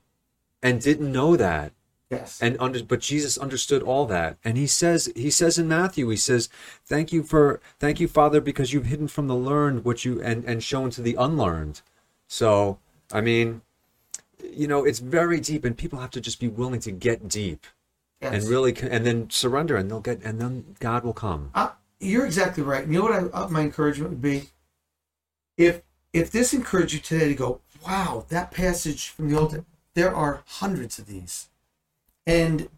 [0.62, 1.72] and didn't know that.
[2.10, 2.42] Yes.
[2.42, 4.36] And under, but Jesus understood all that.
[4.44, 6.50] And he says, he says in Matthew, he says,
[6.84, 10.44] "Thank you for, thank you, Father, because you've hidden from the learned what you and
[10.44, 11.80] and shown to the unlearned."
[12.28, 12.78] So,
[13.10, 13.62] I mean,
[14.42, 17.66] you know, it's very deep, and people have to just be willing to get deep
[18.20, 18.32] yes.
[18.34, 21.50] and really, and then surrender, and they'll get, and then God will come.
[21.54, 21.70] Uh,
[22.00, 22.86] you're exactly right.
[22.86, 24.50] You know what I, uh, my encouragement would be?
[25.56, 25.82] If
[26.12, 29.64] if this encouraged you today to go, wow, that passage from the Old,
[29.94, 31.48] there are hundreds of these,
[32.26, 32.68] and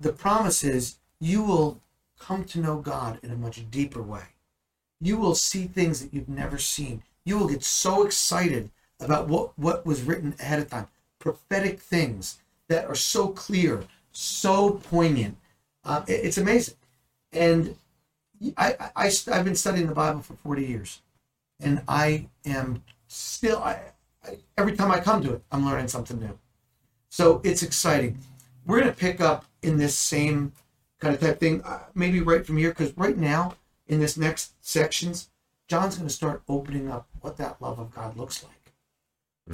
[0.00, 1.80] the promise is you will
[2.18, 4.24] come to know God in a much deeper way.
[5.00, 7.02] You will see things that you've never seen.
[7.24, 10.88] You will get so excited about what what was written ahead of time,
[11.20, 15.36] prophetic things that are so clear, so poignant.
[15.84, 16.74] Uh, it- it's amazing,
[17.32, 17.76] and
[18.56, 21.02] I, I, have been studying the Bible for 40 years,
[21.60, 23.80] and I am still I,
[24.24, 26.38] I every time I come to it, I'm learning something new.
[27.10, 28.18] So it's exciting.
[28.66, 30.52] We're gonna pick up in this same
[31.00, 33.56] kind of type thing, uh, maybe right from here, because right now
[33.88, 35.28] in this next sections,
[35.68, 38.72] John's gonna start opening up what that love of God looks like,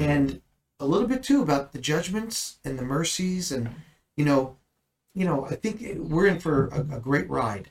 [0.01, 0.41] and
[0.79, 3.71] a little bit too about the judgments and the mercies, and
[4.17, 4.57] you know,
[5.15, 7.71] you know, I think we're in for a, a great ride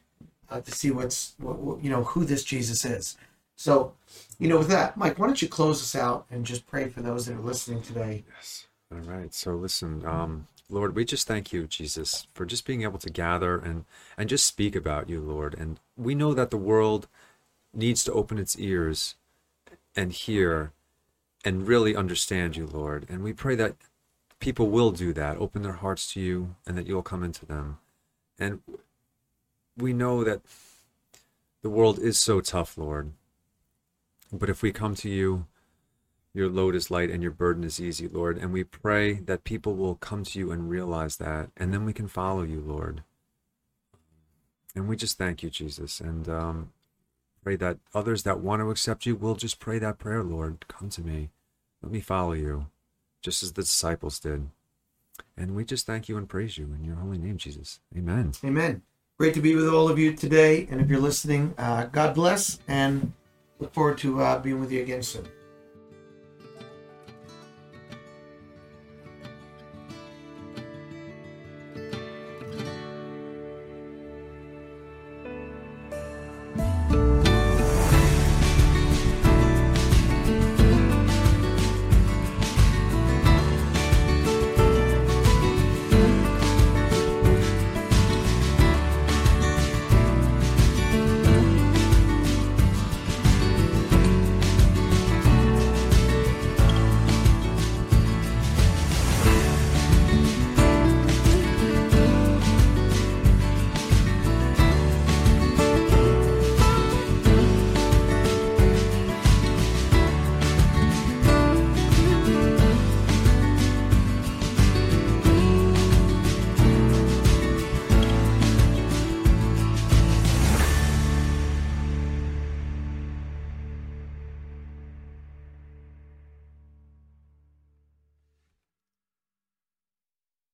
[0.50, 3.18] uh, to see what's what, what, you know who this Jesus is.
[3.56, 3.94] So,
[4.38, 7.02] you know, with that, Mike, why don't you close us out and just pray for
[7.02, 8.26] those that are listening today?
[8.36, 8.68] Yes.
[8.92, 9.34] All right.
[9.34, 13.58] So listen, um, Lord, we just thank you, Jesus, for just being able to gather
[13.58, 13.86] and
[14.18, 15.56] and just speak about you, Lord.
[15.58, 17.08] And we know that the world
[17.74, 19.16] needs to open its ears
[19.96, 20.72] and hear
[21.46, 23.06] and really understand you, Lord.
[23.08, 23.76] And we pray that
[24.40, 27.78] people will do that, open their hearts to you, and that you'll come into them.
[28.40, 28.62] And
[29.78, 30.42] we know that
[31.62, 33.12] the world is so tough, Lord.
[34.34, 35.46] But if we come to you,
[36.34, 38.38] your load is light and your burden is easy, Lord.
[38.38, 41.94] And we pray that people will come to you and realize that, and then we
[41.94, 43.04] can follow you, Lord.
[44.76, 46.74] And we just thank you, Jesus, and um,
[47.46, 50.66] pray that others that want to accept you will just pray that prayer, Lord.
[50.68, 51.30] Come to me.
[51.84, 52.66] Let me follow you,
[53.22, 54.50] just as the disciples did.
[55.38, 57.82] And we just thank you and praise you in your holy name, Jesus.
[57.96, 58.32] Amen.
[58.44, 58.82] Amen.
[59.20, 60.68] Great to be with all of you today.
[60.72, 63.14] And if you're listening, uh, God bless and
[63.60, 65.28] look forward to uh, being with you again soon.